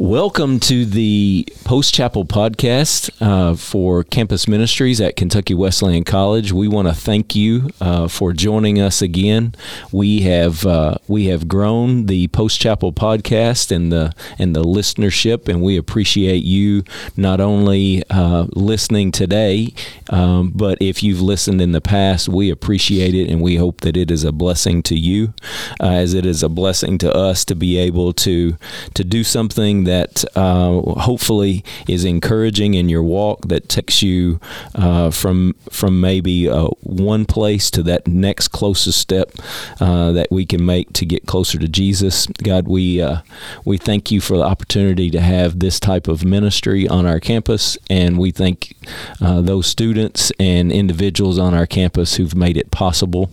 Welcome 0.00 0.60
to 0.60 0.84
the 0.84 1.44
Post 1.64 1.92
Chapel 1.92 2.24
podcast 2.24 3.10
uh, 3.20 3.56
for 3.56 4.04
Campus 4.04 4.46
Ministries 4.46 5.00
at 5.00 5.16
Kentucky 5.16 5.54
Wesleyan 5.54 6.04
College. 6.04 6.52
We 6.52 6.68
want 6.68 6.86
to 6.86 6.94
thank 6.94 7.34
you 7.34 7.70
uh, 7.80 8.06
for 8.06 8.32
joining 8.32 8.80
us 8.80 9.02
again. 9.02 9.56
We 9.90 10.20
have 10.20 10.64
uh, 10.64 10.98
we 11.08 11.26
have 11.26 11.48
grown 11.48 12.06
the 12.06 12.28
Post 12.28 12.60
Chapel 12.60 12.92
podcast 12.92 13.72
and 13.74 13.90
the 13.90 14.14
and 14.38 14.54
the 14.54 14.62
listenership, 14.62 15.48
and 15.48 15.62
we 15.62 15.76
appreciate 15.76 16.44
you 16.44 16.84
not 17.16 17.40
only 17.40 18.04
uh, 18.08 18.46
listening 18.52 19.10
today, 19.10 19.74
um, 20.10 20.52
but 20.54 20.78
if 20.80 21.02
you've 21.02 21.20
listened 21.20 21.60
in 21.60 21.72
the 21.72 21.80
past, 21.80 22.28
we 22.28 22.50
appreciate 22.50 23.16
it, 23.16 23.28
and 23.28 23.42
we 23.42 23.56
hope 23.56 23.80
that 23.80 23.96
it 23.96 24.12
is 24.12 24.22
a 24.22 24.30
blessing 24.30 24.80
to 24.84 24.94
you, 24.94 25.34
uh, 25.80 25.86
as 25.86 26.14
it 26.14 26.24
is 26.24 26.44
a 26.44 26.48
blessing 26.48 26.98
to 26.98 27.12
us 27.12 27.44
to 27.46 27.56
be 27.56 27.76
able 27.78 28.12
to 28.12 28.56
to 28.94 29.02
do 29.02 29.24
something 29.24 29.87
that 29.88 30.22
uh, 30.36 30.80
hopefully 31.00 31.64
is 31.88 32.04
encouraging 32.04 32.74
in 32.74 32.90
your 32.90 33.02
walk 33.02 33.48
that 33.48 33.70
takes 33.70 34.02
you 34.02 34.38
uh, 34.74 35.10
from 35.10 35.54
from 35.70 35.98
maybe 35.98 36.46
uh, 36.48 36.66
one 36.82 37.24
place 37.24 37.70
to 37.70 37.82
that 37.82 38.06
next 38.06 38.48
closest 38.48 39.00
step 39.00 39.32
uh, 39.80 40.12
that 40.12 40.30
we 40.30 40.44
can 40.44 40.64
make 40.64 40.92
to 40.92 41.06
get 41.06 41.24
closer 41.24 41.58
to 41.58 41.66
Jesus. 41.66 42.26
God, 42.26 42.68
we 42.68 43.00
uh, 43.00 43.22
we 43.64 43.78
thank 43.78 44.10
you 44.10 44.20
for 44.20 44.36
the 44.36 44.44
opportunity 44.44 45.10
to 45.10 45.20
have 45.20 45.58
this 45.58 45.80
type 45.80 46.06
of 46.06 46.22
ministry 46.22 46.86
on 46.86 47.06
our 47.06 47.18
campus, 47.18 47.78
and 47.88 48.18
we 48.18 48.30
thank 48.30 48.74
uh, 49.22 49.40
those 49.40 49.66
students 49.66 50.30
and 50.38 50.70
individuals 50.70 51.38
on 51.38 51.54
our 51.54 51.66
campus 51.66 52.16
who've 52.16 52.34
made 52.34 52.58
it 52.58 52.70
possible. 52.70 53.30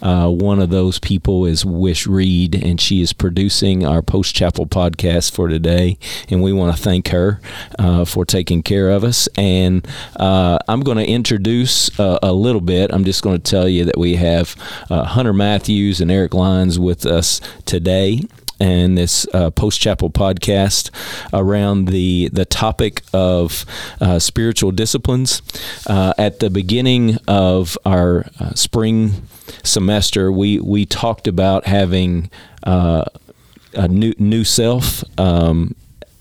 one 0.00 0.58
of 0.58 0.70
those 0.70 0.98
people 0.98 1.44
is 1.44 1.66
Wish 1.66 2.06
Reed, 2.06 2.54
and 2.54 2.80
she 2.80 3.02
is 3.02 3.12
producing 3.12 3.84
our 3.84 4.00
post 4.00 4.34
chapel 4.34 4.66
podcast 4.66 5.32
for 5.32 5.48
today 5.48 5.97
and 6.28 6.42
we 6.42 6.52
want 6.52 6.76
to 6.76 6.82
thank 6.82 7.08
her 7.08 7.40
uh, 7.78 8.04
for 8.04 8.24
taking 8.24 8.62
care 8.62 8.90
of 8.90 9.04
us. 9.04 9.28
And 9.36 9.86
uh, 10.16 10.58
I'm 10.68 10.80
going 10.80 10.98
to 10.98 11.06
introduce 11.06 11.98
uh, 11.98 12.18
a 12.22 12.32
little 12.32 12.60
bit. 12.60 12.92
I'm 12.92 13.04
just 13.04 13.22
going 13.22 13.40
to 13.40 13.50
tell 13.50 13.68
you 13.68 13.84
that 13.84 13.98
we 13.98 14.16
have 14.16 14.56
uh, 14.90 15.04
Hunter 15.04 15.32
Matthews 15.32 16.00
and 16.00 16.10
Eric 16.10 16.34
Lyons 16.34 16.78
with 16.78 17.06
us 17.06 17.40
today 17.64 18.22
and 18.60 18.98
this 18.98 19.26
uh, 19.32 19.50
post 19.50 19.80
chapel 19.80 20.10
podcast 20.10 20.90
around 21.32 21.86
the 21.86 22.28
the 22.32 22.44
topic 22.44 23.02
of 23.12 23.64
uh, 24.00 24.18
spiritual 24.18 24.72
disciplines. 24.72 25.42
Uh, 25.86 26.12
at 26.18 26.40
the 26.40 26.50
beginning 26.50 27.16
of 27.28 27.78
our 27.84 28.26
uh, 28.40 28.54
spring 28.54 29.22
semester, 29.62 30.32
we 30.32 30.58
we 30.58 30.84
talked 30.84 31.28
about 31.28 31.66
having 31.66 32.30
a 32.64 33.88
new 33.88 34.14
new 34.18 34.44
self. 34.44 35.04
Um, 35.18 35.74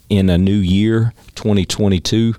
in 0.09 0.29
a 0.29 0.37
new 0.37 0.57
year, 0.57 1.13
2022, 1.35 2.35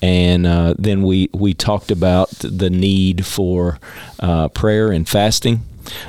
and 0.00 0.46
uh, 0.46 0.74
then 0.78 1.02
we 1.02 1.28
we 1.32 1.54
talked 1.54 1.90
about 1.90 2.30
the 2.40 2.70
need 2.70 3.26
for 3.26 3.78
uh, 4.20 4.48
prayer 4.48 4.90
and 4.90 5.08
fasting 5.08 5.60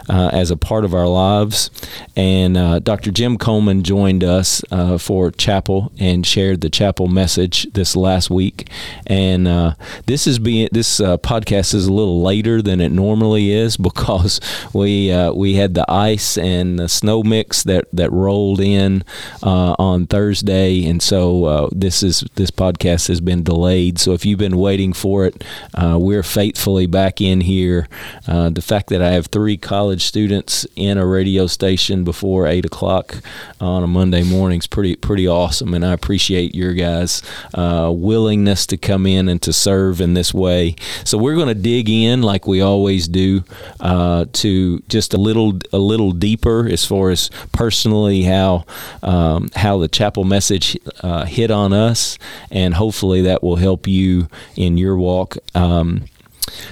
uh, 0.09 0.29
as 0.33 0.51
a 0.51 0.57
part 0.57 0.85
of 0.85 0.93
our 0.93 1.07
lives. 1.07 1.69
And 2.15 2.57
uh, 2.57 2.79
Dr. 2.79 3.11
Jim 3.11 3.37
Coleman 3.37 3.83
joined 3.83 4.23
us 4.23 4.61
uh, 4.71 4.97
for 4.97 5.31
chapel 5.31 5.91
and 5.99 6.25
shared 6.25 6.61
the 6.61 6.69
chapel 6.69 7.07
message 7.07 7.63
this 7.73 7.95
last 7.95 8.29
week. 8.29 8.69
And 9.07 9.47
uh, 9.47 9.75
this 10.05 10.27
is 10.27 10.39
being 10.39 10.69
this 10.71 10.99
uh, 10.99 11.17
podcast 11.17 11.73
is 11.73 11.87
a 11.87 11.93
little 11.93 12.21
later 12.21 12.61
than 12.61 12.81
it 12.81 12.91
normally 12.91 13.51
is 13.51 13.77
because 13.77 14.39
we 14.73 15.11
uh, 15.11 15.33
we 15.33 15.55
had 15.55 15.73
the 15.73 15.89
ice 15.89 16.37
and 16.37 16.77
the 16.77 16.89
snow 16.89 17.23
mix 17.23 17.63
that 17.63 17.85
that 17.93 18.11
rolled 18.11 18.59
in 18.59 19.03
on 19.43 20.05
Thursday, 20.07 20.85
and 20.85 21.01
so 21.01 21.69
this 21.71 22.03
is 22.03 22.23
this 22.35 22.51
podcast 22.51 23.07
has 23.07 23.21
been 23.21 23.43
delayed. 23.43 23.99
So 23.99 24.13
if 24.13 24.25
you've 24.25 24.39
been 24.39 24.57
waiting 24.57 24.93
for 24.93 25.25
it, 25.25 25.43
we're 25.77 26.23
faithfully 26.23 26.85
back 26.85 27.21
in 27.21 27.41
here. 27.41 27.87
the 28.25 28.63
fact 28.63 28.89
that 28.89 29.01
I 29.01 29.11
have 29.11 29.27
three 29.27 29.57
college 29.63 30.03
students 30.03 30.67
in 30.75 30.97
a 30.97 31.05
radio 31.05 31.47
station 31.47 32.03
before 32.03 32.45
eight 32.45 32.65
o'clock 32.65 33.15
on 33.59 33.81
a 33.81 33.87
Monday 33.87 34.23
morning 34.23 34.59
is 34.59 34.67
pretty 34.67 34.95
pretty 34.95 35.27
awesome, 35.27 35.73
and 35.73 35.85
I 35.85 35.93
appreciate 35.93 36.53
your 36.53 36.73
guys' 36.73 37.23
uh, 37.53 37.91
willingness 37.91 38.67
to 38.67 38.77
come 38.77 39.07
in 39.07 39.29
and 39.29 39.41
to 39.41 39.53
serve 39.53 40.01
in 40.01 40.13
this 40.13 40.33
way. 40.33 40.75
So 41.05 41.17
we're 41.17 41.35
going 41.35 41.47
to 41.47 41.55
dig 41.55 41.89
in 41.89 42.21
like 42.21 42.45
we 42.45 42.61
always 42.61 43.07
do 43.07 43.43
uh, 43.79 44.25
to 44.33 44.79
just 44.89 45.13
a 45.13 45.17
little 45.17 45.57
a 45.71 45.79
little 45.79 46.11
deeper 46.11 46.67
as 46.67 46.85
far 46.85 47.09
as 47.09 47.29
personally 47.53 48.23
how 48.23 48.65
um, 49.01 49.49
how 49.55 49.77
the 49.77 49.87
chapel 49.87 50.25
message 50.25 50.77
uh, 51.01 51.25
hit 51.25 51.49
on 51.49 51.73
us, 51.73 52.17
and 52.51 52.73
hopefully 52.73 53.21
that 53.23 53.41
will 53.41 53.55
help 53.55 53.87
you 53.87 54.27
in 54.55 54.77
your 54.77 54.97
walk. 54.97 55.37
Um, 55.55 56.05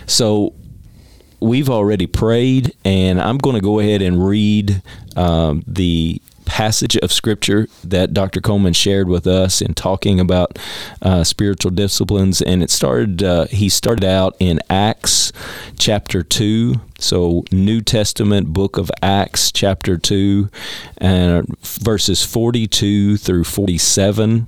so 0.06 0.54
we've 1.42 1.70
already 1.70 2.08
prayed, 2.08 2.74
and 2.86 3.20
I'm 3.20 3.38
going 3.38 3.56
to 3.56 3.62
go 3.62 3.80
ahead 3.80 4.02
and 4.02 4.26
read 4.26 4.82
um, 5.16 5.64
the 5.68 6.22
passage 6.46 6.98
of 6.98 7.12
scripture 7.12 7.68
that 7.84 8.14
Dr. 8.14 8.42
Coleman 8.42 8.74
shared 8.74 9.08
with 9.08 9.26
us 9.26 9.62
in 9.62 9.74
talking 9.74 10.20
about 10.20 10.60
uh, 11.02 11.24
spiritual 11.24 11.72
disciplines. 11.72 12.42
And 12.42 12.62
it 12.62 12.70
started, 12.70 13.24
uh, 13.24 13.46
he 13.46 13.70
started 13.70 14.04
out 14.04 14.36
in 14.40 14.60
Acts 14.70 15.32
chapter 15.78 16.24
2. 16.24 16.76
So, 17.00 17.46
New 17.52 17.82
Testament 17.82 18.50
book 18.50 18.78
of 18.78 18.92
Acts, 19.02 19.52
chapter 19.52 19.98
2, 19.98 20.50
and 20.98 21.58
verses 21.62 22.24
42 22.24 23.18
through 23.18 23.46
47. 23.46 24.48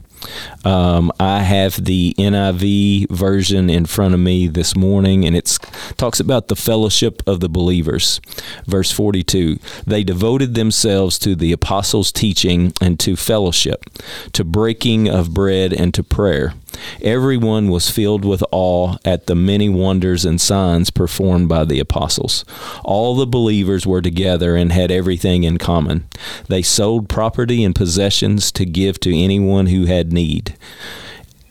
Um, 0.65 1.11
I 1.19 1.39
have 1.39 1.85
the 1.85 2.15
NIV 2.17 3.09
version 3.09 3.69
in 3.69 3.85
front 3.85 4.13
of 4.13 4.19
me 4.19 4.47
this 4.47 4.75
morning, 4.75 5.25
and 5.25 5.35
it 5.35 5.57
talks 5.97 6.19
about 6.19 6.47
the 6.47 6.55
fellowship 6.55 7.21
of 7.27 7.39
the 7.39 7.49
believers. 7.49 8.21
Verse 8.65 8.91
42 8.91 9.57
They 9.85 10.03
devoted 10.03 10.55
themselves 10.55 11.19
to 11.19 11.35
the 11.35 11.51
apostles' 11.51 12.11
teaching 12.11 12.73
and 12.81 12.99
to 12.99 13.15
fellowship, 13.15 13.85
to 14.33 14.43
breaking 14.43 15.09
of 15.09 15.33
bread 15.33 15.73
and 15.73 15.93
to 15.93 16.03
prayer. 16.03 16.53
Everyone 17.01 17.69
was 17.69 17.89
filled 17.89 18.25
with 18.25 18.43
awe 18.51 18.97
at 19.05 19.27
the 19.27 19.35
many 19.35 19.69
wonders 19.69 20.25
and 20.25 20.39
signs 20.39 20.89
performed 20.89 21.49
by 21.49 21.65
the 21.65 21.79
apostles. 21.79 22.45
All 22.83 23.15
the 23.15 23.27
believers 23.27 23.85
were 23.85 24.01
together 24.01 24.55
and 24.55 24.71
had 24.71 24.91
everything 24.91 25.43
in 25.43 25.57
common. 25.57 26.07
They 26.47 26.61
sold 26.61 27.09
property 27.09 27.63
and 27.63 27.75
possessions 27.75 28.51
to 28.53 28.65
give 28.65 28.99
to 29.01 29.17
anyone 29.17 29.67
who 29.67 29.85
had 29.85 30.13
need. 30.13 30.55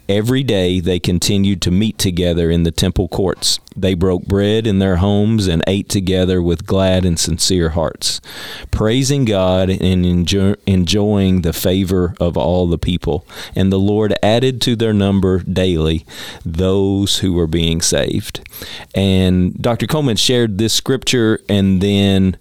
Every 0.09 0.43
day 0.43 0.81
they 0.81 0.99
continued 0.99 1.63
to 1.63 1.71
meet 1.71 1.97
together 1.97 2.51
in 2.51 2.65
the 2.65 2.71
temple 2.71 3.09
courts. 3.09 3.61
They 3.77 3.95
broke 3.95 4.27
bread 4.27 4.67
in 4.67 4.79
their 4.79 4.97
homes 4.97 5.47
and 5.47 5.63
ate 5.67 5.89
together 5.89 6.43
with 6.43 6.67
glad 6.67 7.05
and 7.05 7.19
sincere 7.19 7.71
hearts, 7.71 8.21
praising 8.71 9.25
God 9.25 9.71
and 9.71 10.05
enjoy- 10.05 10.57
enjoying 10.67 11.43
the 11.43 11.53
favor 11.53 12.15
of 12.21 12.37
all 12.37 12.67
the 12.67 12.79
people. 12.79 13.27
And 13.55 13.73
the 13.73 13.79
Lord 13.79 14.15
added 14.23 14.61
to 14.63 14.77
their 14.77 14.93
number 14.93 15.39
daily 15.41 16.05
those 16.45 17.19
who 17.19 17.33
were 17.33 17.47
being 17.47 17.81
saved. 17.81 18.41
And 18.95 19.61
Dr. 19.61 19.87
Coleman 19.87 20.17
shared 20.17 20.59
this 20.59 20.75
scripture, 20.75 21.41
and 21.49 21.81
then 21.81 22.37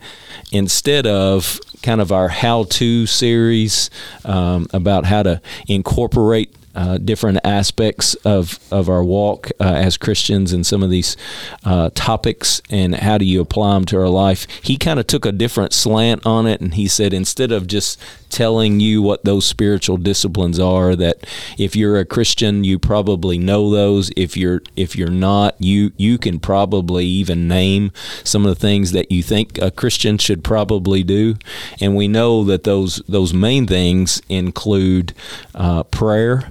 instead 0.52 1.08
of 1.08 1.60
kind 1.82 2.02
of 2.02 2.12
our 2.12 2.28
how 2.28 2.64
to 2.66 3.06
series 3.06 3.90
um, 4.26 4.68
about 4.74 5.06
how 5.06 5.24
to 5.24 5.42
incorporate 5.68 6.56
uh, 6.76 6.98
different 6.98 7.40
aspects 7.44 8.14
of, 8.26 8.60
of 8.72 8.90
our 8.90 9.04
walk 9.04 9.52
uh, 9.60 9.64
as 9.64 9.98
Christians 9.98 10.54
and 10.54 10.66
some 10.66 10.84
of 10.84 10.90
these 10.90 11.18
uh, 11.64 11.90
topics 11.94 12.62
and 12.70 12.96
how 12.96 13.18
do 13.18 13.26
you 13.26 13.42
apply 13.42 13.74
them 13.74 13.86
to 13.86 13.98
our 14.00 14.10
life. 14.10 14.48
He 14.62 14.78
kind 14.78 15.00
of 15.00 15.08
took 15.08 15.26
a 15.26 15.32
different 15.32 15.74
slant 15.74 16.26
on 16.26 16.48
it 16.48 16.62
and 16.62 16.74
he 16.76 16.88
said 16.88 17.14
instead 17.14 17.52
of 17.52 17.68
just 17.68 18.00
telling 18.32 18.80
you 18.80 19.02
what 19.02 19.26
those 19.26 19.46
spiritual 19.46 19.98
disciplines 19.98 20.60
are 20.60 20.96
that 20.96 21.28
if 21.58 21.76
you're 21.76 22.00
a 22.00 22.06
Christian 22.06 22.64
you 22.64 22.80
probably 22.80 23.38
know 23.38 23.70
those 23.70 24.10
if 24.16 24.38
you're 24.38 24.62
if 24.76 24.96
you're 24.96 25.10
not 25.10 25.56
you 25.60 25.92
you 25.98 26.18
can 26.18 26.40
probably 26.40 27.06
even 27.06 27.48
name 27.48 27.92
some 28.24 28.46
of 28.46 28.50
the 28.50 28.60
things 28.60 28.94
that 28.94 29.12
you 29.12 29.22
think 29.22 29.58
a 29.58 29.70
Christian 29.70 30.18
should 30.18 30.44
probably 30.44 31.04
do 31.04 31.36
and 31.82 31.96
we 31.96 32.08
know 32.08 32.44
that 32.46 32.64
those 32.64 33.02
those 33.08 33.34
main 33.34 33.68
things 33.68 34.22
include 34.30 35.14
uh, 35.54 35.84
prayer 35.84 36.50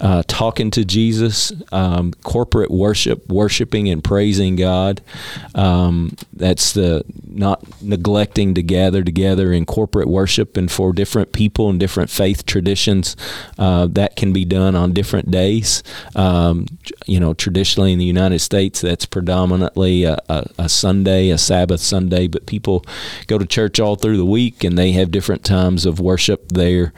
uh, 0.00 0.22
talking 0.26 0.70
to 0.72 0.84
Jesus, 0.84 1.52
um, 1.72 2.12
corporate 2.22 2.70
worship, 2.70 3.28
worshiping 3.28 3.88
and 3.88 4.02
praising 4.02 4.56
God. 4.56 5.00
Um, 5.54 6.16
that's 6.32 6.72
the 6.72 7.04
not 7.26 7.62
neglecting 7.82 8.54
to 8.54 8.62
gather 8.62 9.02
together 9.02 9.52
in 9.52 9.66
corporate 9.66 10.08
worship 10.08 10.56
and 10.56 10.70
for 10.70 10.92
different 10.92 11.32
people 11.32 11.68
and 11.68 11.80
different 11.80 12.10
faith 12.10 12.46
traditions. 12.46 13.16
Uh, 13.58 13.86
that 13.86 14.16
can 14.16 14.32
be 14.32 14.44
done 14.44 14.74
on 14.74 14.92
different 14.92 15.30
days. 15.30 15.82
Um, 16.14 16.66
you 17.06 17.20
know, 17.20 17.34
traditionally 17.34 17.92
in 17.92 17.98
the 17.98 18.04
United 18.04 18.40
States, 18.40 18.80
that's 18.80 19.06
predominantly 19.06 20.04
a, 20.04 20.18
a, 20.28 20.46
a 20.58 20.68
Sunday, 20.68 21.30
a 21.30 21.38
Sabbath 21.38 21.80
Sunday, 21.80 22.26
but 22.28 22.46
people 22.46 22.84
go 23.26 23.38
to 23.38 23.46
church 23.46 23.80
all 23.80 23.96
through 23.96 24.16
the 24.16 24.24
week 24.24 24.64
and 24.64 24.78
they 24.78 24.92
have 24.92 25.10
different 25.10 25.44
times 25.44 25.86
of 25.86 26.00
worship 26.00 26.48
there 26.48 26.92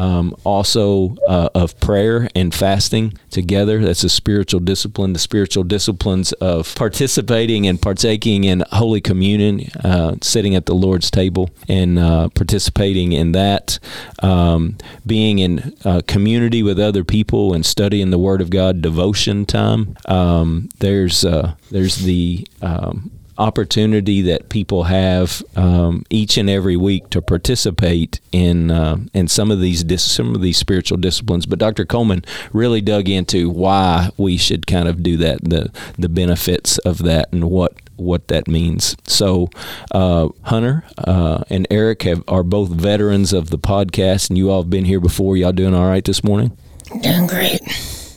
um, 0.00 0.34
also 0.44 1.14
uh, 1.28 1.50
of 1.54 1.78
prayer 1.78 2.28
and 2.34 2.54
fasting 2.54 3.12
together. 3.30 3.84
That's 3.84 4.02
a 4.02 4.08
spiritual 4.08 4.60
discipline. 4.60 5.12
The 5.12 5.18
spiritual 5.18 5.64
disciplines 5.64 6.32
of 6.34 6.74
participating 6.74 7.66
and 7.66 7.80
partaking 7.80 8.44
in 8.44 8.64
Holy 8.72 9.02
Communion, 9.02 9.68
uh, 9.84 10.16
sitting 10.22 10.54
at 10.54 10.64
the 10.64 10.74
Lord's 10.74 11.10
table 11.10 11.50
and 11.68 11.98
uh, 11.98 12.30
participating 12.30 13.12
in 13.12 13.32
that, 13.32 13.78
um, 14.22 14.78
being 15.04 15.38
in 15.38 15.74
uh, 15.84 16.00
community 16.06 16.62
with 16.62 16.80
other 16.80 17.04
people 17.04 17.52
and 17.52 17.66
studying 17.66 18.08
the 18.08 18.18
Word 18.18 18.40
of 18.40 18.48
God, 18.48 18.80
devotion 18.80 19.44
time. 19.44 19.96
Um, 20.06 20.70
there's 20.78 21.26
uh, 21.26 21.56
there's 21.70 21.96
the 21.96 22.48
um, 22.62 23.10
opportunity 23.40 24.20
that 24.20 24.50
people 24.50 24.84
have 24.84 25.42
um, 25.56 26.04
each 26.10 26.36
and 26.36 26.48
every 26.50 26.76
week 26.76 27.08
to 27.10 27.22
participate 27.22 28.20
in 28.30 28.70
uh, 28.70 28.98
in 29.14 29.26
some 29.28 29.50
of 29.50 29.60
these 29.60 29.82
dis- 29.82 30.04
some 30.04 30.34
of 30.34 30.42
these 30.42 30.58
spiritual 30.58 30.98
disciplines. 30.98 31.46
But 31.46 31.58
Dr. 31.58 31.84
Coleman 31.86 32.24
really 32.52 32.82
dug 32.82 33.08
into 33.08 33.48
why 33.48 34.10
we 34.16 34.36
should 34.36 34.66
kind 34.66 34.86
of 34.86 35.02
do 35.02 35.16
that, 35.16 35.42
the 35.42 35.72
the 35.98 36.08
benefits 36.08 36.78
of 36.78 36.98
that, 36.98 37.32
and 37.32 37.50
what 37.50 37.74
what 37.96 38.28
that 38.28 38.46
means. 38.46 38.96
So, 39.06 39.48
uh, 39.90 40.28
Hunter 40.42 40.84
uh, 40.98 41.44
and 41.48 41.66
Eric 41.70 42.02
have, 42.02 42.22
are 42.28 42.42
both 42.42 42.70
veterans 42.70 43.32
of 43.32 43.50
the 43.50 43.58
podcast, 43.58 44.28
and 44.28 44.38
you 44.38 44.50
all 44.50 44.62
have 44.62 44.70
been 44.70 44.84
here 44.84 45.00
before. 45.00 45.36
Y'all 45.36 45.52
doing 45.52 45.74
all 45.74 45.88
right 45.88 46.04
this 46.04 46.22
morning? 46.22 46.56
Doing 47.02 47.26
great. 47.26 47.60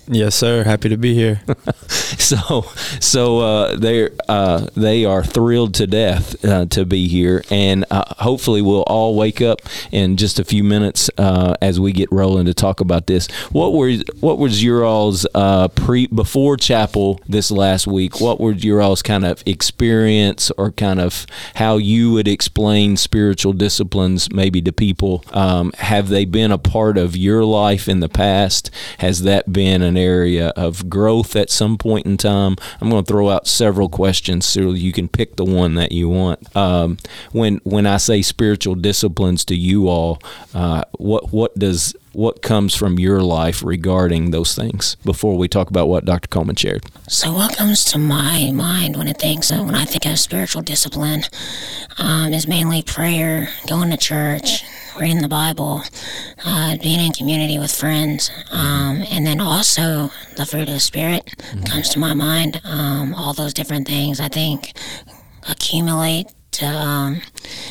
Yes, 0.08 0.36
sir. 0.36 0.64
Happy 0.64 0.90
to 0.90 0.98
be 0.98 1.14
here. 1.14 1.42
so, 1.88 2.64
so 3.00 3.40
uh, 3.40 3.78
they 3.78 4.10
uh, 4.28 4.68
they 4.76 5.06
are 5.06 5.24
thrilled 5.24 5.74
to 5.76 5.88
death 5.88 6.44
uh, 6.44 6.66
to 6.68 6.86
be 6.86 7.08
here, 7.08 7.42
and 7.50 7.86
uh, 7.90 8.04
hopefully 8.18 8.62
we'll 8.62 8.84
all 8.84 9.16
wake 9.16 9.42
up 9.42 9.62
in 9.94 10.18
just 10.18 10.40
a 10.40 10.44
few 10.44 10.64
minutes 10.64 11.10
uh, 11.18 11.56
as 11.62 11.80
we 11.80 11.94
get 11.94 12.12
rolling 12.12 12.46
to 12.48 12.54
talk 12.54 12.82
about 12.82 13.08
this. 13.08 13.32
What 13.52 13.74
were 13.74 13.94
what 14.20 14.40
was 14.40 14.62
your 14.62 14.84
all's 14.84 15.26
uh, 15.34 15.70
pre 15.70 16.08
before 16.08 16.58
chapel 16.58 17.22
this 17.28 17.50
last 17.50 17.88
week? 17.88 18.20
What 18.20 18.42
were 18.42 18.52
your 18.52 18.82
all's 18.82 19.04
kind 19.04 19.24
of 19.24 19.42
experience 19.46 20.52
or 20.58 20.72
kind 20.72 21.00
of 21.00 21.26
how 21.56 21.78
you 21.78 22.12
would 22.12 22.28
explain 22.28 22.98
spiritual 22.98 23.54
disciplines 23.54 24.30
maybe 24.34 24.62
to 24.64 24.74
people? 24.74 25.24
Um, 25.32 25.72
have 25.78 26.10
they 26.10 26.26
been 26.26 26.52
a 26.52 26.58
part 26.58 26.98
of 26.98 27.16
your 27.16 27.46
life 27.46 27.88
in 27.88 28.02
the 28.02 28.10
past? 28.10 28.70
Has 28.98 29.22
that 29.22 29.54
been 29.54 29.82
an 29.82 29.93
an 29.94 29.98
area 30.04 30.50
of 30.56 30.90
growth 30.90 31.36
at 31.36 31.50
some 31.50 31.78
point 31.78 32.06
in 32.06 32.18
time. 32.18 32.56
I'm 32.82 32.90
going 32.90 33.04
to 33.04 33.08
throw 33.08 33.30
out 33.30 33.48
several 33.48 33.90
questions 33.90 34.46
so 34.46 34.72
you 34.72 34.92
can 34.92 35.08
pick 35.08 35.36
the 35.36 35.46
one 35.46 35.76
that 35.76 35.92
you 35.92 36.10
want. 36.10 36.56
Um, 36.56 36.98
when 37.32 37.58
when 37.64 37.86
I 37.86 37.98
say 37.98 38.22
spiritual 38.22 38.76
disciplines 38.76 39.46
to 39.46 39.56
you 39.56 39.88
all, 39.88 40.20
uh, 40.54 40.84
what 40.98 41.32
what 41.32 41.58
does 41.58 41.96
what 42.14 42.42
comes 42.42 42.76
from 42.76 43.00
your 43.00 43.22
life 43.22 43.64
regarding 43.64 44.32
those 44.32 44.56
things 44.56 44.96
before 45.04 45.36
we 45.36 45.48
talk 45.48 45.70
about 45.70 45.88
what 45.88 46.06
Dr. 46.06 46.28
Coleman 46.28 46.56
shared? 46.56 46.86
So, 47.08 47.34
what 47.34 47.58
comes 47.58 47.84
to 47.86 47.98
my 47.98 48.52
mind 48.52 48.96
when 48.96 49.08
it 49.08 49.18
thinks 49.18 49.52
when 49.52 49.76
I 49.76 49.86
think 49.86 50.06
of 50.06 50.20
spiritual 50.20 50.62
discipline 50.62 51.24
um, 51.98 52.34
is 52.34 52.48
mainly 52.48 52.82
prayer, 52.84 53.50
going 53.68 53.90
to 53.90 53.98
church, 53.98 54.64
reading 55.00 55.22
the 55.22 55.28
Bible, 55.28 55.82
uh, 56.46 56.78
being 56.78 57.00
in 57.00 57.12
community 57.12 57.58
with 57.58 57.74
friends, 57.74 58.32
um, 58.52 59.04
and 59.10 59.26
then 59.26 59.40
also 59.40 60.12
the 60.38 60.46
fruit 60.46 60.68
of 60.68 60.74
the 60.74 60.80
Spirit 60.80 61.26
mm-hmm. 61.26 61.64
comes 61.64 61.90
to 61.90 62.00
my 62.00 62.14
mind. 62.14 62.62
Um, 62.64 63.14
all 63.14 63.34
those 63.34 63.54
different 63.54 63.88
things 63.88 64.20
I 64.20 64.28
think 64.28 64.74
accumulate 65.50 66.28
to 66.54 66.66
um, 66.66 67.22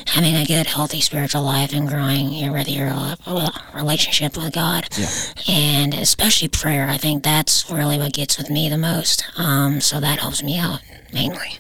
having 0.09 0.35
a 0.35 0.45
good, 0.45 0.67
healthy 0.67 1.01
spiritual 1.01 1.43
life 1.43 1.73
and 1.73 1.89
growing 1.89 2.33
your 2.33 2.57
your 2.59 2.89
uh, 2.89 3.51
relationship 3.75 4.37
with 4.37 4.53
God, 4.53 4.89
yeah. 4.99 5.09
and 5.49 5.95
especially 5.95 6.49
prayer. 6.49 6.89
I 6.89 6.97
think 6.97 7.23
that's 7.23 7.71
really 7.71 7.99
what 7.99 8.13
gets 8.13 8.37
with 8.39 8.51
me 8.51 8.69
the 8.69 8.79
most. 8.79 9.25
Um, 9.37 9.81
so 9.81 10.01
that 10.01 10.19
helps 10.19 10.43
me 10.43 10.59
out 10.59 10.81
mainly. 11.13 11.59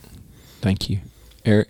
Thank 0.60 0.90
you, 0.90 1.00
Eric. 1.44 1.68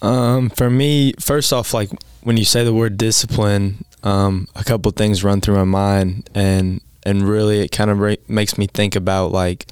Um, 0.00 0.50
for 0.50 0.70
me, 0.70 1.12
first 1.18 1.52
off, 1.52 1.74
like 1.74 1.90
when 2.28 2.36
you 2.36 2.44
say 2.44 2.62
the 2.62 2.74
word 2.74 2.98
discipline, 2.98 3.82
um, 4.02 4.48
a 4.54 4.62
couple 4.62 4.92
things 4.92 5.24
run 5.24 5.40
through 5.40 5.54
my 5.54 5.64
mind, 5.64 6.28
and 6.34 6.82
and 7.02 7.26
really 7.26 7.60
it 7.60 7.72
kind 7.72 7.90
of 7.90 8.00
re- 8.00 8.18
makes 8.28 8.58
me 8.58 8.66
think 8.66 8.94
about 8.94 9.32
like 9.32 9.64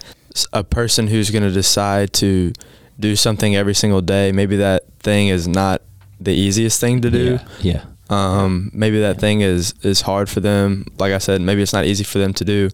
a 0.55 0.65
person 0.65 1.07
who's 1.07 1.29
going 1.31 1.43
to 1.43 1.51
decide 1.51 2.15
to 2.15 2.55
do 2.99 3.15
something 3.15 3.55
every 3.55 3.75
single 3.75 4.01
day. 4.01 4.33
Maybe 4.33 4.57
that 4.57 4.85
thing 5.01 5.29
is 5.29 5.47
not 5.47 5.83
the 6.19 6.33
easiest 6.33 6.81
thing 6.81 7.03
to 7.03 7.11
do. 7.11 7.39
Yeah. 7.61 7.75
yeah. 7.75 7.85
Um, 8.09 8.71
maybe 8.73 9.01
that 9.01 9.17
yeah. 9.17 9.21
thing 9.21 9.43
is 9.43 9.75
is 9.83 10.01
hard 10.01 10.31
for 10.31 10.41
them. 10.41 10.87
Like 10.97 11.13
I 11.13 11.19
said, 11.19 11.43
maybe 11.43 11.61
it's 11.61 11.75
not 11.75 11.85
easy 11.85 12.05
for 12.05 12.17
them 12.17 12.33
to 12.33 12.45
do. 12.47 12.71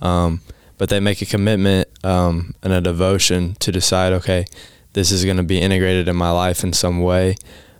Um, 0.00 0.40
but 0.78 0.88
they 0.88 0.98
make 0.98 1.20
a 1.20 1.26
commitment 1.26 1.88
um, 2.02 2.54
and 2.62 2.72
a 2.72 2.80
devotion 2.80 3.54
to 3.56 3.70
decide, 3.70 4.14
okay, 4.14 4.46
this 4.94 5.12
is 5.12 5.26
going 5.26 5.36
to 5.36 5.42
be 5.42 5.60
integrated 5.60 6.08
in 6.08 6.16
my 6.16 6.30
life 6.30 6.64
in 6.64 6.72
some 6.72 7.02
way 7.02 7.36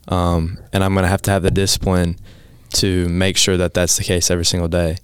um, 0.08 0.58
and 0.72 0.84
I'm 0.84 0.94
going 0.94 1.04
to 1.04 1.08
have 1.08 1.22
to 1.22 1.30
have 1.30 1.42
the 1.42 1.50
discipline 1.50 2.16
to 2.74 3.08
make 3.08 3.36
sure 3.36 3.56
that 3.56 3.74
that's 3.74 3.96
the 3.96 4.04
case 4.04 4.30
every 4.30 4.44
single 4.44 4.68
day. 4.68 4.96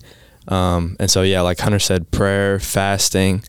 Um, 0.48 0.96
and 0.98 1.10
so, 1.10 1.22
yeah, 1.22 1.40
like 1.40 1.60
Hunter 1.60 1.78
said, 1.78 2.10
prayer, 2.10 2.58
fasting, 2.58 3.44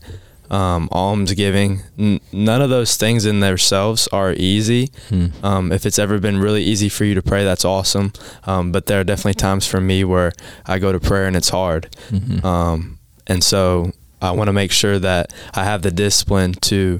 um, 0.50 0.88
alms 0.92 1.34
giving, 1.34 1.82
n- 1.98 2.20
none 2.32 2.62
of 2.62 2.70
those 2.70 2.96
things 2.96 3.26
in 3.26 3.40
themselves 3.40 4.08
are 4.10 4.34
easy. 4.34 4.92
Hmm. 5.10 5.28
Um, 5.42 5.72
if 5.72 5.86
it's 5.86 5.98
ever 5.98 6.20
been 6.20 6.40
really 6.40 6.64
easy 6.64 6.90
for 6.90 7.06
you 7.06 7.16
to 7.16 7.22
pray, 7.22 7.44
that's 7.44 7.66
awesome. 7.66 8.14
Um, 8.44 8.72
but 8.72 8.86
there 8.86 9.00
are 9.00 9.04
definitely 9.04 9.34
times 9.36 9.66
for 9.66 9.82
me 9.82 10.04
where 10.04 10.32
I 10.66 10.80
go 10.80 10.92
to 10.92 11.00
prayer 11.00 11.26
and 11.26 11.36
it's 11.36 11.50
hard. 11.50 11.90
Mm-hmm. 12.10 12.46
Um, 12.46 13.00
and 13.26 13.44
so 13.44 13.92
I 14.22 14.32
want 14.32 14.48
to 14.48 14.54
make 14.54 14.72
sure 14.72 15.00
that 15.00 15.34
I 15.54 15.64
have 15.64 15.82
the 15.82 15.92
discipline 15.92 16.54
to 16.54 17.00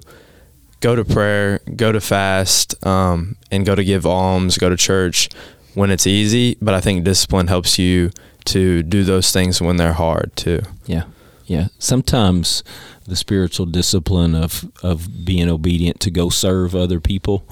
go 0.84 0.98
to 0.98 1.06
prayer, 1.06 1.62
go 1.78 1.94
to 1.94 2.02
fast, 2.02 2.76
um, 2.86 3.38
and 3.50 3.66
go 3.66 3.74
to 3.74 3.84
give 3.86 4.06
alms, 4.06 4.58
go 4.58 4.70
to 4.70 4.76
church 4.76 5.30
when 5.76 5.90
it's 5.90 6.06
easy. 6.06 6.58
But 6.62 6.74
I 6.74 6.82
think 6.82 7.06
discipline 7.06 7.48
helps 7.48 7.80
you 7.80 8.12
to 8.46 8.84
do 8.84 9.06
those 9.06 9.32
things 9.32 9.62
when 9.62 9.78
they're 9.78 9.94
hard 9.94 10.32
too. 10.36 10.62
Yeah, 10.86 11.06
yeah. 11.46 11.68
Sometimes 11.80 12.64
the 13.08 13.16
spiritual 13.16 13.66
discipline 13.66 14.36
of 14.36 14.70
of 14.84 15.26
being 15.26 15.50
obedient 15.50 16.02
to 16.02 16.12
go 16.12 16.30
serve 16.30 16.76
other 16.76 17.00
people. 17.00 17.48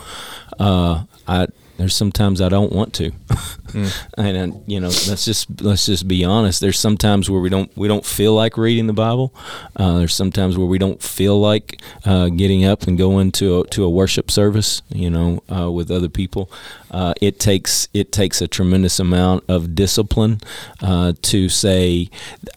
Uh, 0.60 1.06
I 1.26 1.48
there's 1.78 1.96
sometimes 1.96 2.42
I 2.42 2.50
don't 2.50 2.72
want 2.72 2.94
to, 2.96 3.12
mm. 3.12 4.08
and 4.18 4.54
uh, 4.54 4.58
you 4.68 4.80
know 4.80 4.88
let's 4.88 5.26
just 5.26 5.62
let's 5.62 5.86
just 5.86 6.08
be 6.08 6.24
honest. 6.24 6.62
There's 6.62 6.80
sometimes 6.80 7.30
where 7.30 7.42
we 7.42 7.50
don't 7.50 7.76
we 7.78 7.88
don't 7.88 8.06
feel 8.06 8.34
like 8.34 8.58
reading 8.58 8.88
the 8.88 8.94
Bible. 8.94 9.34
Uh, 9.76 10.00
there's 10.00 10.14
sometimes 10.14 10.58
where 10.58 10.68
we 10.68 10.78
don't 10.78 11.02
feel 11.02 11.40
like 11.40 11.82
uh, 12.06 12.30
getting 12.30 12.66
up 12.66 12.84
and 12.84 12.98
going 12.98 13.32
to 13.34 13.62
a, 13.62 13.68
to 13.68 13.84
a 13.84 13.90
worship 13.90 14.30
service. 14.30 14.82
You 14.90 15.10
know, 15.10 15.44
uh, 15.54 15.72
with 15.72 15.92
other 15.92 16.10
people. 16.10 16.52
Uh, 16.92 17.14
it 17.22 17.40
takes 17.40 17.88
it 17.94 18.12
takes 18.12 18.42
a 18.42 18.48
tremendous 18.48 19.00
amount 19.00 19.46
of 19.48 19.74
discipline 19.74 20.42
uh, 20.82 21.14
to 21.22 21.48
say, 21.48 22.10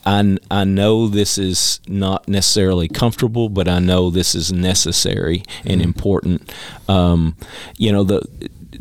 I 0.04 0.38
I 0.50 0.64
know 0.64 1.06
this 1.06 1.38
is 1.38 1.80
not 1.86 2.26
necessarily 2.26 2.88
comfortable, 2.88 3.48
but 3.48 3.68
I 3.68 3.78
know 3.78 4.10
this 4.10 4.34
is 4.34 4.52
necessary 4.52 5.44
and 5.64 5.80
mm. 5.80 5.84
important. 5.84 6.52
Um, 6.88 7.36
you 7.78 7.92
know 7.92 8.02
the 8.02 8.26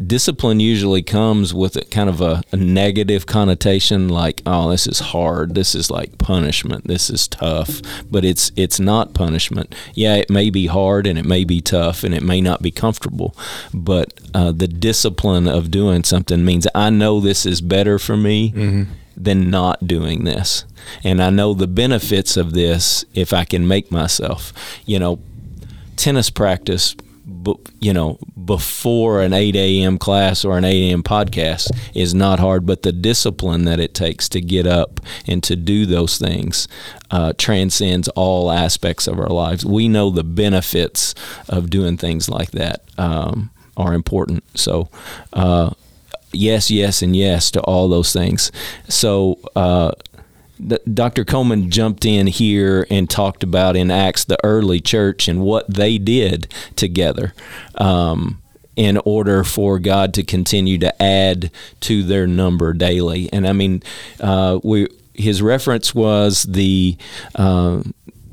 discipline 0.06 0.60
usually 0.60 1.02
comes 1.02 1.54
with 1.54 1.76
a 1.76 1.86
kind 1.86 2.10
of 2.10 2.22
a, 2.22 2.42
a, 2.52 2.58
negative 2.58 3.26
connotation 3.26 4.10
like 4.10 4.42
oh 4.46 4.70
this 4.70 4.88
is 4.88 5.00
hard. 5.00 5.56
This 5.56 5.76
is 5.76 5.92
like 5.92 6.18
punishment. 6.18 6.88
This 6.88 7.10
is 7.10 7.28
tough. 7.28 7.82
But 8.10 8.26
it's 8.26 8.52
it's 8.56 8.80
not 8.80 9.14
punishment. 9.14 9.76
Yeah 9.94 10.16
it 10.16 10.30
may 10.30 10.50
be 10.50 10.68
hard 10.68 11.08
and 11.08 11.18
it 11.18 11.26
may 11.26 11.44
be 11.44 11.62
tough 11.62 12.04
and 12.04 12.14
it 12.14 12.24
may 12.24 12.42
not 12.42 12.62
be 12.62 12.72
comfortable 12.72 13.36
but 13.74 14.14
uh, 14.34 14.52
the 14.52 14.68
discipline 14.68 15.48
of 15.48 15.72
doing 15.72 16.04
something 16.04 16.44
means 16.44 16.68
i 16.74 16.90
know 16.90 17.20
this 17.20 17.46
is 17.46 17.62
better 17.62 18.00
for 18.00 18.18
me 18.18 18.52
mm-hmm. 18.52 18.92
than 19.16 19.50
not 19.50 19.88
doing 19.88 20.24
this. 20.24 20.66
And 21.04 21.22
i 21.22 21.30
know 21.30 21.54
the 21.54 21.68
benefits 21.68 22.38
of 22.38 22.54
this 22.54 23.06
if 23.14 23.34
i 23.34 23.46
can 23.46 23.68
make 23.68 23.92
myself. 23.92 24.54
You 24.86 25.00
know 25.00 25.20
tennis 25.96 26.30
practice 26.30 26.96
you 27.80 27.94
know, 27.94 28.18
before 28.46 29.22
an 29.22 29.34
8 29.34 29.56
a.m. 29.56 29.98
class 29.98 30.44
or 30.44 30.58
an 30.58 30.66
8 30.66 30.90
a.m. 30.90 31.04
podcast 31.04 31.72
is 31.94 32.14
not 32.14 32.40
hard, 32.40 32.66
but 32.66 32.82
the 32.82 32.92
discipline 32.92 33.66
that 33.66 33.80
it 33.80 33.94
takes 33.94 34.28
to 34.30 34.42
get 34.42 34.68
up 34.68 35.00
and 35.26 35.42
to 35.44 35.56
do 35.56 35.86
those 35.86 36.18
things 36.18 36.68
uh, 37.12 37.34
transcends 37.38 38.08
all 38.10 38.52
aspects 38.52 39.08
of 39.08 39.20
our 39.20 39.30
lives. 39.30 39.66
We 39.66 39.88
know 39.88 40.10
the 40.10 40.24
benefits 40.24 41.16
of 41.48 41.70
doing 41.70 41.98
things 41.98 42.30
like 42.30 42.52
that 42.52 42.82
um, 42.98 43.52
are 43.78 43.94
important. 43.94 44.44
So, 44.58 44.90
uh, 45.32 45.72
yes, 46.32 46.70
yes, 46.70 47.02
and 47.02 47.16
yes 47.16 47.52
to 47.52 47.62
all 47.62 47.88
those 47.88 48.12
things. 48.12 48.52
So, 48.90 49.40
uh, 49.56 49.92
Dr. 50.94 51.26
Coleman 51.26 51.70
jumped 51.72 52.06
in 52.06 52.28
here 52.28 52.86
and 52.90 53.10
talked 53.10 53.44
about 53.44 53.76
in 53.76 53.92
Acts 53.92 54.24
the 54.24 54.38
early 54.44 54.80
church 54.80 55.28
and 55.28 55.42
what 55.42 55.72
they 55.74 55.98
did 55.98 56.48
together. 56.76 57.34
Um, 57.76 58.40
in 58.76 58.98
order 59.06 59.44
for 59.44 59.78
God 59.78 60.16
to 60.16 60.24
continue 60.24 60.80
to 60.80 61.02
add 61.02 61.52
to 61.82 62.02
their 62.02 62.26
number 62.26 62.74
daily. 62.74 63.32
And 63.32 63.48
I 63.48 63.54
mean, 63.54 63.84
uh, 64.20 64.60
we 64.64 64.88
his 65.14 65.44
reference 65.44 65.94
was 65.94 66.44
the 66.44 66.98
uh, 67.36 67.84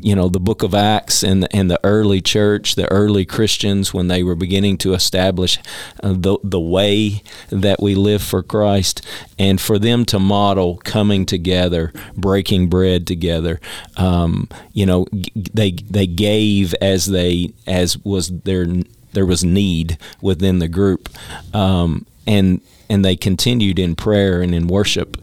you 0.00 0.14
know 0.14 0.28
the 0.28 0.40
book 0.40 0.62
of 0.62 0.75
acts 0.75 1.23
and 1.23 1.47
and 1.54 1.71
the 1.71 1.80
early 1.85 2.21
church 2.21 2.75
the 2.75 2.90
early 2.90 3.25
christians 3.25 3.92
when 3.92 4.09
they 4.09 4.23
were 4.23 4.35
beginning 4.35 4.76
to 4.78 4.95
establish 4.95 5.59
uh, 6.02 6.12
the 6.16 6.38
the 6.42 6.61
way 6.61 7.23
that 7.50 7.80
we 7.80 7.95
live 7.95 8.23
for 8.23 8.42
Christ 8.42 9.04
and 9.38 9.61
for 9.61 9.78
them 9.78 10.04
to 10.07 10.19
model 10.19 10.78
coming 10.78 11.26
together 11.26 11.92
breaking 12.16 12.69
bread 12.69 13.07
together 13.07 13.61
um, 13.97 14.49
you 14.73 14.87
know 14.87 15.07
they 15.35 15.73
they 15.73 16.07
gave 16.07 16.75
as 16.80 17.07
they 17.07 17.50
as 17.66 17.99
was 17.99 18.28
their 18.40 18.66
there 19.12 19.26
was 19.26 19.45
need 19.45 19.99
within 20.21 20.59
the 20.59 20.69
group 20.69 21.09
um, 21.54 22.07
and 22.26 22.61
and 22.88 23.04
they 23.04 23.16
continued 23.16 23.78
in 23.78 23.95
prayer 23.95 24.40
and 24.40 24.54
in 24.54 24.66
worship 24.66 25.16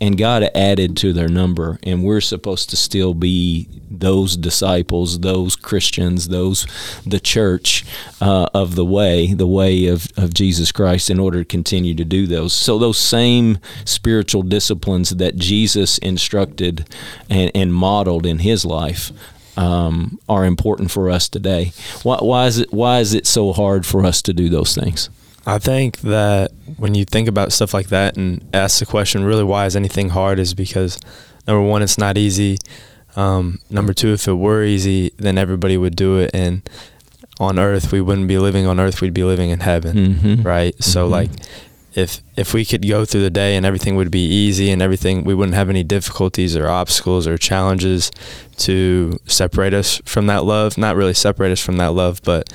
and 0.00 0.18
God 0.18 0.48
added 0.54 0.96
to 0.98 1.12
their 1.12 1.28
number, 1.28 1.78
and 1.82 2.04
we're 2.04 2.20
supposed 2.20 2.68
to 2.70 2.76
still 2.76 3.14
be 3.14 3.68
those 3.90 4.36
disciples, 4.36 5.20
those 5.20 5.56
Christians, 5.56 6.28
those 6.28 6.66
the 7.06 7.20
church 7.20 7.84
uh, 8.20 8.46
of 8.52 8.74
the 8.74 8.84
way, 8.84 9.32
the 9.32 9.46
way 9.46 9.86
of, 9.86 10.08
of 10.16 10.34
Jesus 10.34 10.70
Christ, 10.70 11.08
in 11.08 11.18
order 11.18 11.38
to 11.38 11.44
continue 11.44 11.94
to 11.94 12.04
do 12.04 12.26
those. 12.26 12.52
So 12.52 12.78
those 12.78 12.98
same 12.98 13.58
spiritual 13.86 14.42
disciplines 14.42 15.10
that 15.10 15.36
Jesus 15.36 15.96
instructed 15.98 16.86
and, 17.30 17.50
and 17.54 17.72
modeled 17.72 18.26
in 18.26 18.40
His 18.40 18.64
life. 18.64 19.12
Um, 19.58 20.18
are 20.28 20.44
important 20.44 20.90
for 20.90 21.08
us 21.08 21.30
today. 21.30 21.72
Why, 22.02 22.18
why 22.20 22.44
is 22.44 22.58
it? 22.58 22.74
Why 22.74 23.00
is 23.00 23.14
it 23.14 23.26
so 23.26 23.54
hard 23.54 23.86
for 23.86 24.04
us 24.04 24.20
to 24.20 24.34
do 24.34 24.50
those 24.50 24.74
things? 24.74 25.08
I 25.46 25.58
think 25.58 25.98
that 26.00 26.50
when 26.76 26.94
you 26.94 27.04
think 27.04 27.28
about 27.28 27.52
stuff 27.52 27.72
like 27.72 27.88
that 27.88 28.16
and 28.16 28.44
ask 28.52 28.80
the 28.80 28.86
question, 28.86 29.24
really, 29.24 29.44
why 29.44 29.66
is 29.66 29.76
anything 29.76 30.08
hard, 30.08 30.40
is 30.40 30.54
because 30.54 30.98
number 31.46 31.62
one, 31.62 31.82
it's 31.82 31.98
not 31.98 32.18
easy. 32.18 32.58
Um, 33.14 33.60
number 33.70 33.92
two, 33.92 34.12
if 34.12 34.26
it 34.26 34.34
were 34.34 34.64
easy, 34.64 35.12
then 35.16 35.38
everybody 35.38 35.76
would 35.76 35.94
do 35.96 36.18
it, 36.18 36.32
and 36.34 36.68
on 37.38 37.58
Earth, 37.58 37.92
we 37.92 38.00
wouldn't 38.00 38.28
be 38.28 38.38
living 38.38 38.66
on 38.66 38.80
Earth; 38.80 39.00
we'd 39.00 39.14
be 39.14 39.24
living 39.24 39.50
in 39.50 39.60
heaven, 39.60 39.96
mm-hmm. 39.96 40.42
right? 40.42 40.74
Mm-hmm. 40.74 40.82
So, 40.82 41.06
like, 41.06 41.30
if 41.94 42.20
if 42.36 42.52
we 42.52 42.64
could 42.64 42.86
go 42.86 43.04
through 43.04 43.22
the 43.22 43.30
day 43.30 43.56
and 43.56 43.64
everything 43.64 43.96
would 43.96 44.10
be 44.10 44.26
easy 44.26 44.70
and 44.70 44.82
everything, 44.82 45.24
we 45.24 45.34
wouldn't 45.34 45.54
have 45.54 45.70
any 45.70 45.82
difficulties 45.82 46.56
or 46.56 46.68
obstacles 46.68 47.26
or 47.26 47.38
challenges 47.38 48.10
to 48.58 49.18
separate 49.26 49.72
us 49.72 50.00
from 50.04 50.26
that 50.26 50.44
love. 50.44 50.76
Not 50.76 50.96
really 50.96 51.14
separate 51.14 51.52
us 51.52 51.60
from 51.60 51.78
that 51.78 51.92
love, 51.92 52.20
but 52.22 52.52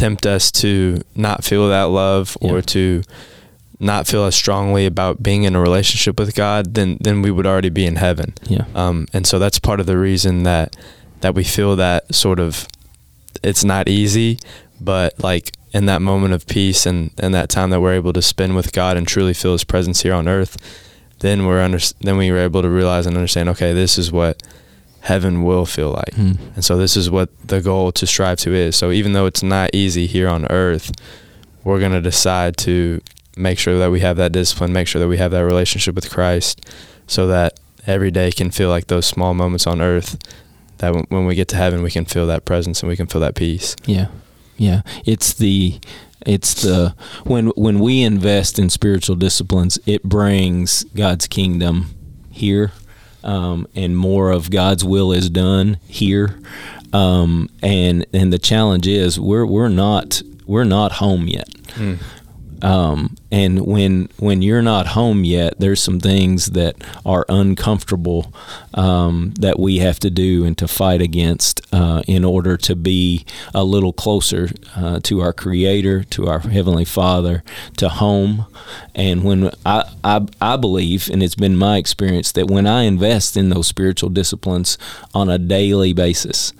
tempt 0.00 0.24
us 0.24 0.50
to 0.50 1.02
not 1.14 1.44
feel 1.44 1.68
that 1.68 1.84
love 1.84 2.36
or 2.40 2.56
yeah. 2.56 2.62
to 2.62 3.02
not 3.78 4.06
feel 4.06 4.24
as 4.24 4.34
strongly 4.34 4.86
about 4.86 5.22
being 5.22 5.44
in 5.44 5.54
a 5.54 5.60
relationship 5.60 6.18
with 6.18 6.34
God, 6.34 6.74
then 6.74 6.96
then 7.00 7.20
we 7.20 7.30
would 7.30 7.46
already 7.46 7.68
be 7.68 7.84
in 7.84 7.96
heaven. 7.96 8.32
Yeah. 8.48 8.64
Um, 8.74 9.06
and 9.12 9.26
so 9.26 9.38
that's 9.38 9.58
part 9.58 9.78
of 9.78 9.86
the 9.86 9.98
reason 9.98 10.44
that 10.44 10.74
that 11.20 11.34
we 11.34 11.44
feel 11.44 11.76
that 11.76 12.14
sort 12.14 12.40
of 12.40 12.66
it's 13.42 13.62
not 13.62 13.88
easy, 13.88 14.38
but 14.80 15.18
like 15.22 15.52
in 15.72 15.86
that 15.86 16.02
moment 16.02 16.34
of 16.34 16.46
peace 16.46 16.86
and, 16.86 17.10
and 17.18 17.34
that 17.34 17.48
time 17.48 17.70
that 17.70 17.80
we're 17.80 17.94
able 17.94 18.12
to 18.12 18.22
spend 18.22 18.56
with 18.56 18.72
God 18.72 18.96
and 18.96 19.06
truly 19.06 19.34
feel 19.34 19.52
His 19.52 19.64
presence 19.64 20.02
here 20.02 20.14
on 20.14 20.26
earth, 20.26 20.56
then 21.20 21.46
we're 21.46 21.62
under, 21.62 21.78
then 22.00 22.16
we 22.16 22.30
were 22.32 22.38
able 22.38 22.62
to 22.62 22.68
realize 22.68 23.06
and 23.06 23.16
understand. 23.16 23.48
Okay, 23.50 23.72
this 23.72 23.96
is 23.96 24.10
what 24.10 24.42
heaven 25.00 25.42
will 25.42 25.66
feel 25.66 25.90
like. 25.90 26.14
Mm. 26.14 26.38
And 26.54 26.64
so 26.64 26.76
this 26.76 26.96
is 26.96 27.10
what 27.10 27.30
the 27.46 27.60
goal 27.60 27.92
to 27.92 28.06
strive 28.06 28.38
to 28.40 28.54
is. 28.54 28.76
So 28.76 28.90
even 28.90 29.12
though 29.12 29.26
it's 29.26 29.42
not 29.42 29.70
easy 29.72 30.06
here 30.06 30.28
on 30.28 30.46
earth, 30.50 30.92
we're 31.64 31.80
going 31.80 31.92
to 31.92 32.00
decide 32.00 32.56
to 32.58 33.00
make 33.36 33.58
sure 33.58 33.78
that 33.78 33.90
we 33.90 34.00
have 34.00 34.16
that 34.18 34.32
discipline, 34.32 34.72
make 34.72 34.88
sure 34.88 35.00
that 35.00 35.08
we 35.08 35.16
have 35.16 35.30
that 35.30 35.44
relationship 35.44 35.94
with 35.94 36.10
Christ 36.10 36.66
so 37.06 37.26
that 37.28 37.58
every 37.86 38.10
day 38.10 38.30
can 38.30 38.50
feel 38.50 38.68
like 38.68 38.88
those 38.88 39.06
small 39.06 39.34
moments 39.34 39.66
on 39.66 39.80
earth 39.80 40.18
that 40.78 41.10
when 41.10 41.26
we 41.26 41.34
get 41.34 41.48
to 41.48 41.56
heaven 41.56 41.82
we 41.82 41.90
can 41.90 42.04
feel 42.04 42.26
that 42.26 42.44
presence 42.44 42.82
and 42.82 42.88
we 42.88 42.96
can 42.96 43.06
feel 43.06 43.20
that 43.20 43.34
peace. 43.34 43.76
Yeah. 43.86 44.08
Yeah. 44.56 44.82
It's 45.04 45.32
the 45.32 45.78
it's 46.26 46.62
the 46.62 46.94
when 47.24 47.48
when 47.48 47.78
we 47.78 48.02
invest 48.02 48.58
in 48.58 48.68
spiritual 48.68 49.16
disciplines, 49.16 49.78
it 49.86 50.02
brings 50.02 50.84
God's 50.94 51.26
kingdom 51.26 51.94
here 52.30 52.72
um, 53.24 53.66
and 53.74 53.96
more 53.96 54.30
of 54.30 54.50
God's 54.50 54.84
will 54.84 55.12
is 55.12 55.30
done 55.30 55.78
here. 55.86 56.38
Um, 56.92 57.48
and 57.62 58.06
and 58.12 58.32
the 58.32 58.38
challenge 58.38 58.86
is 58.86 59.18
we're 59.18 59.46
we're 59.46 59.68
not 59.68 60.22
we're 60.46 60.64
not 60.64 60.92
home 60.92 61.28
yet. 61.28 61.48
Mm. 61.74 61.98
Um, 62.62 63.16
and 63.30 63.66
when 63.66 64.08
when 64.18 64.42
you're 64.42 64.62
not 64.62 64.88
home 64.88 65.24
yet, 65.24 65.54
there's 65.58 65.80
some 65.80 66.00
things 66.00 66.46
that 66.46 66.76
are 67.06 67.24
uncomfortable 67.28 68.32
um, 68.74 69.32
that 69.38 69.58
we 69.58 69.78
have 69.78 69.98
to 70.00 70.10
do 70.10 70.44
and 70.44 70.56
to 70.58 70.68
fight 70.68 71.00
against 71.00 71.60
uh, 71.72 72.02
in 72.06 72.24
order 72.24 72.56
to 72.56 72.76
be 72.76 73.24
a 73.54 73.64
little 73.64 73.92
closer 73.92 74.48
uh, 74.76 75.00
to 75.04 75.20
our 75.20 75.32
Creator, 75.32 76.04
to 76.04 76.26
our 76.28 76.40
Heavenly 76.40 76.84
Father, 76.84 77.42
to 77.76 77.88
home. 77.88 78.46
And 78.94 79.24
when 79.24 79.50
I, 79.64 79.90
I 80.04 80.26
I 80.40 80.56
believe, 80.56 81.08
and 81.10 81.22
it's 81.22 81.34
been 81.36 81.56
my 81.56 81.76
experience 81.76 82.32
that 82.32 82.48
when 82.48 82.66
I 82.66 82.82
invest 82.82 83.36
in 83.36 83.48
those 83.48 83.66
spiritual 83.66 84.10
disciplines 84.10 84.76
on 85.14 85.28
a 85.28 85.38
daily 85.38 85.92
basis, 85.92 86.52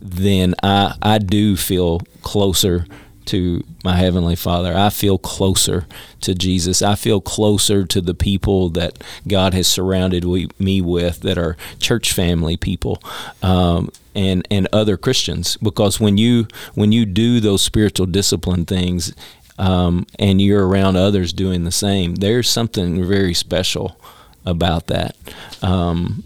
then 0.00 0.54
I 0.62 0.94
I 1.00 1.18
do 1.18 1.56
feel 1.56 2.00
closer 2.22 2.86
to 3.26 3.64
my 3.84 3.96
Heavenly 3.96 4.36
Father. 4.36 4.76
I 4.76 4.90
feel 4.90 5.18
closer 5.18 5.86
to 6.22 6.34
Jesus. 6.34 6.82
I 6.82 6.94
feel 6.94 7.20
closer 7.20 7.84
to 7.84 8.00
the 8.00 8.14
people 8.14 8.70
that 8.70 9.02
God 9.26 9.54
has 9.54 9.66
surrounded 9.66 10.24
me 10.58 10.80
with 10.80 11.20
that 11.20 11.38
are 11.38 11.56
church 11.78 12.12
family 12.12 12.56
people. 12.56 13.02
Um, 13.42 13.90
and, 14.14 14.48
and 14.50 14.66
other 14.72 14.96
Christians 14.96 15.58
because 15.58 16.00
when 16.00 16.16
you 16.16 16.48
when 16.74 16.90
you 16.90 17.04
do 17.04 17.38
those 17.38 17.60
spiritual 17.60 18.06
discipline 18.06 18.64
things 18.64 19.14
um, 19.58 20.06
and 20.18 20.40
you're 20.40 20.66
around 20.66 20.96
others 20.96 21.34
doing 21.34 21.64
the 21.64 21.70
same, 21.70 22.14
there's 22.14 22.48
something 22.48 23.06
very 23.06 23.34
special 23.34 24.00
about 24.46 24.86
that. 24.86 25.16
Um, 25.60 26.24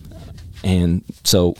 and 0.62 1.02
so 1.25 1.57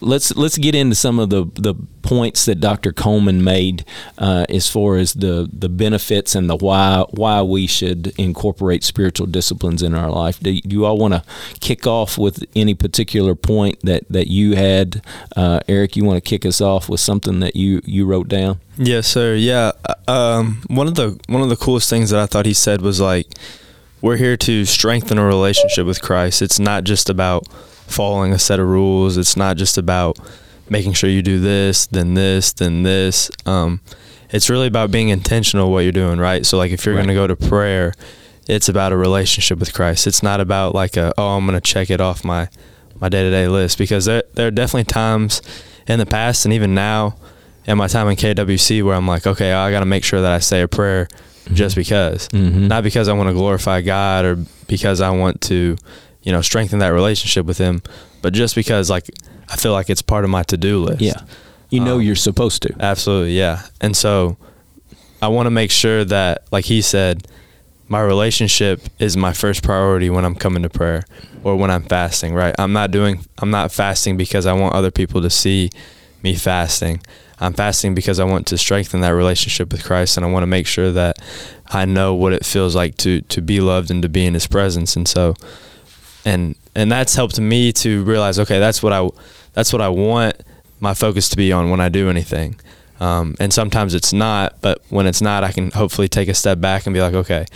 let's 0.00 0.34
let's 0.36 0.58
get 0.58 0.74
into 0.74 0.94
some 0.94 1.18
of 1.18 1.30
the 1.30 1.44
the 1.54 1.74
points 2.02 2.44
that 2.46 2.60
Dr. 2.60 2.92
Coleman 2.92 3.44
made 3.44 3.84
uh, 4.18 4.46
as 4.48 4.68
far 4.68 4.96
as 4.96 5.14
the 5.14 5.48
the 5.52 5.68
benefits 5.68 6.34
and 6.34 6.48
the 6.48 6.56
why 6.56 7.04
why 7.10 7.42
we 7.42 7.66
should 7.66 8.12
incorporate 8.18 8.82
spiritual 8.82 9.26
disciplines 9.26 9.82
in 9.82 9.94
our 9.94 10.10
life. 10.10 10.40
Do, 10.40 10.58
you 10.64 10.84
all 10.86 10.98
want 10.98 11.14
to 11.14 11.22
kick 11.60 11.86
off 11.86 12.18
with 12.18 12.44
any 12.56 12.74
particular 12.74 13.34
point 13.34 13.78
that 13.82 14.04
that 14.10 14.28
you 14.28 14.56
had, 14.56 15.02
uh, 15.36 15.60
Eric? 15.68 15.96
You 15.96 16.04
want 16.04 16.22
to 16.22 16.28
kick 16.28 16.44
us 16.44 16.60
off 16.60 16.88
with 16.88 17.00
something 17.00 17.40
that 17.40 17.56
you 17.56 17.80
you 17.84 18.06
wrote 18.06 18.28
down? 18.28 18.60
Yes, 18.76 19.06
sir. 19.06 19.34
Yeah. 19.34 19.72
Uh, 19.84 19.94
um, 20.10 20.62
one 20.68 20.88
of 20.88 20.94
the 20.94 21.20
one 21.28 21.42
of 21.42 21.48
the 21.48 21.56
coolest 21.56 21.90
things 21.90 22.10
that 22.10 22.20
I 22.20 22.26
thought 22.26 22.46
he 22.46 22.54
said 22.54 22.80
was 22.80 23.00
like, 23.00 23.26
we're 24.00 24.16
here 24.16 24.36
to 24.38 24.64
strengthen 24.64 25.18
a 25.18 25.24
relationship 25.24 25.86
with 25.86 26.00
Christ. 26.00 26.42
It's 26.42 26.58
not 26.58 26.84
just 26.84 27.10
about 27.10 27.46
following 27.90 28.32
a 28.32 28.38
set 28.38 28.60
of 28.60 28.66
rules. 28.66 29.16
It's 29.16 29.36
not 29.36 29.56
just 29.56 29.78
about 29.78 30.18
making 30.68 30.92
sure 30.92 31.10
you 31.10 31.22
do 31.22 31.40
this, 31.40 31.86
then 31.86 32.14
this, 32.14 32.52
then 32.52 32.82
this. 32.84 33.30
Um, 33.44 33.80
it's 34.30 34.48
really 34.48 34.68
about 34.68 34.90
being 34.90 35.08
intentional 35.08 35.70
what 35.70 35.80
you're 35.80 35.92
doing, 35.92 36.18
right? 36.18 36.46
So 36.46 36.56
like 36.56 36.70
if 36.70 36.86
you're 36.86 36.94
right. 36.94 37.00
going 37.04 37.08
to 37.08 37.14
go 37.14 37.26
to 37.26 37.36
prayer, 37.36 37.94
it's 38.46 38.68
about 38.68 38.92
a 38.92 38.96
relationship 38.96 39.58
with 39.58 39.74
Christ. 39.74 40.06
It's 40.06 40.22
not 40.22 40.40
about 40.40 40.74
like 40.74 40.96
a 40.96 41.12
oh 41.18 41.36
I'm 41.36 41.46
going 41.46 41.60
to 41.60 41.60
check 41.60 41.90
it 41.90 42.00
off 42.00 42.24
my 42.24 42.48
my 43.00 43.08
day-to-day 43.08 43.48
list 43.48 43.78
because 43.78 44.04
there 44.04 44.22
there 44.34 44.46
are 44.46 44.52
definitely 44.52 44.84
times 44.84 45.42
in 45.86 45.98
the 45.98 46.06
past 46.06 46.44
and 46.44 46.54
even 46.54 46.74
now 46.74 47.16
in 47.66 47.76
my 47.76 47.86
time 47.86 48.08
in 48.08 48.16
KWC 48.16 48.82
where 48.84 48.94
I'm 48.94 49.08
like 49.08 49.26
okay, 49.26 49.52
I 49.52 49.70
got 49.70 49.80
to 49.80 49.86
make 49.86 50.04
sure 50.04 50.20
that 50.20 50.32
I 50.32 50.38
say 50.38 50.62
a 50.62 50.68
prayer 50.68 51.06
mm-hmm. 51.06 51.54
just 51.54 51.74
because. 51.74 52.28
Mm-hmm. 52.28 52.68
Not 52.68 52.84
because 52.84 53.08
I 53.08 53.12
want 53.12 53.28
to 53.28 53.34
glorify 53.34 53.80
God 53.80 54.24
or 54.24 54.36
because 54.68 55.00
I 55.00 55.10
want 55.10 55.40
to 55.42 55.76
you 56.22 56.32
know, 56.32 56.40
strengthen 56.42 56.78
that 56.80 56.88
relationship 56.88 57.46
with 57.46 57.58
him. 57.58 57.82
But 58.22 58.32
just 58.32 58.54
because 58.54 58.90
like 58.90 59.10
I 59.48 59.56
feel 59.56 59.72
like 59.72 59.90
it's 59.90 60.02
part 60.02 60.24
of 60.24 60.30
my 60.30 60.42
to 60.44 60.56
do 60.56 60.82
list. 60.82 61.00
Yeah. 61.00 61.20
You 61.70 61.80
know 61.80 61.96
um, 61.96 62.02
you're 62.02 62.16
supposed 62.16 62.62
to. 62.62 62.74
Absolutely, 62.80 63.38
yeah. 63.38 63.62
And 63.80 63.96
so 63.96 64.36
I 65.22 65.28
want 65.28 65.46
to 65.46 65.50
make 65.50 65.70
sure 65.70 66.04
that, 66.04 66.44
like 66.50 66.64
he 66.64 66.82
said, 66.82 67.26
my 67.88 68.00
relationship 68.00 68.82
is 68.98 69.16
my 69.16 69.32
first 69.32 69.62
priority 69.62 70.10
when 70.10 70.24
I'm 70.24 70.34
coming 70.36 70.62
to 70.62 70.70
prayer 70.70 71.04
or 71.42 71.56
when 71.56 71.70
I'm 71.70 71.82
fasting, 71.82 72.34
right? 72.34 72.54
I'm 72.58 72.72
not 72.72 72.90
doing 72.90 73.24
I'm 73.38 73.50
not 73.50 73.72
fasting 73.72 74.16
because 74.16 74.46
I 74.46 74.52
want 74.52 74.74
other 74.74 74.90
people 74.90 75.20
to 75.22 75.30
see 75.30 75.70
me 76.22 76.34
fasting. 76.34 77.00
I'm 77.40 77.52
fasting 77.52 77.94
because 77.94 78.20
I 78.20 78.24
want 78.24 78.46
to 78.48 78.58
strengthen 78.58 79.00
that 79.00 79.10
relationship 79.10 79.72
with 79.72 79.82
Christ 79.82 80.16
and 80.16 80.26
I 80.26 80.30
want 80.30 80.42
to 80.42 80.48
make 80.48 80.66
sure 80.66 80.92
that 80.92 81.18
I 81.68 81.84
know 81.84 82.14
what 82.14 82.32
it 82.32 82.44
feels 82.44 82.76
like 82.76 82.96
to 82.98 83.22
to 83.22 83.42
be 83.42 83.60
loved 83.60 83.90
and 83.90 84.02
to 84.02 84.08
be 84.08 84.24
in 84.24 84.34
his 84.34 84.46
presence. 84.46 84.94
And 84.94 85.08
so 85.08 85.34
and 86.24 86.54
and 86.74 86.90
that's 86.90 87.14
helped 87.14 87.38
me 87.40 87.72
to 87.72 88.02
realize 88.04 88.38
okay 88.38 88.58
that's 88.58 88.82
what 88.82 88.92
I 88.92 89.08
that's 89.54 89.72
what 89.72 89.82
I 89.82 89.88
want 89.88 90.36
my 90.80 90.94
focus 90.94 91.28
to 91.30 91.36
be 91.36 91.52
on 91.52 91.70
when 91.70 91.80
I 91.80 91.88
do 91.88 92.08
anything 92.08 92.56
Um, 93.00 93.34
and 93.40 93.50
sometimes 93.52 93.94
it's 93.94 94.12
not, 94.12 94.60
but 94.60 94.82
when 94.90 95.06
it's 95.06 95.22
not, 95.22 95.42
I 95.42 95.52
can 95.52 95.70
hopefully 95.70 96.06
take 96.08 96.28
a 96.28 96.34
step 96.34 96.60
back 96.60 96.86
and 96.86 96.92
be 96.92 97.00
like, 97.00 97.14
okay, 97.14 97.46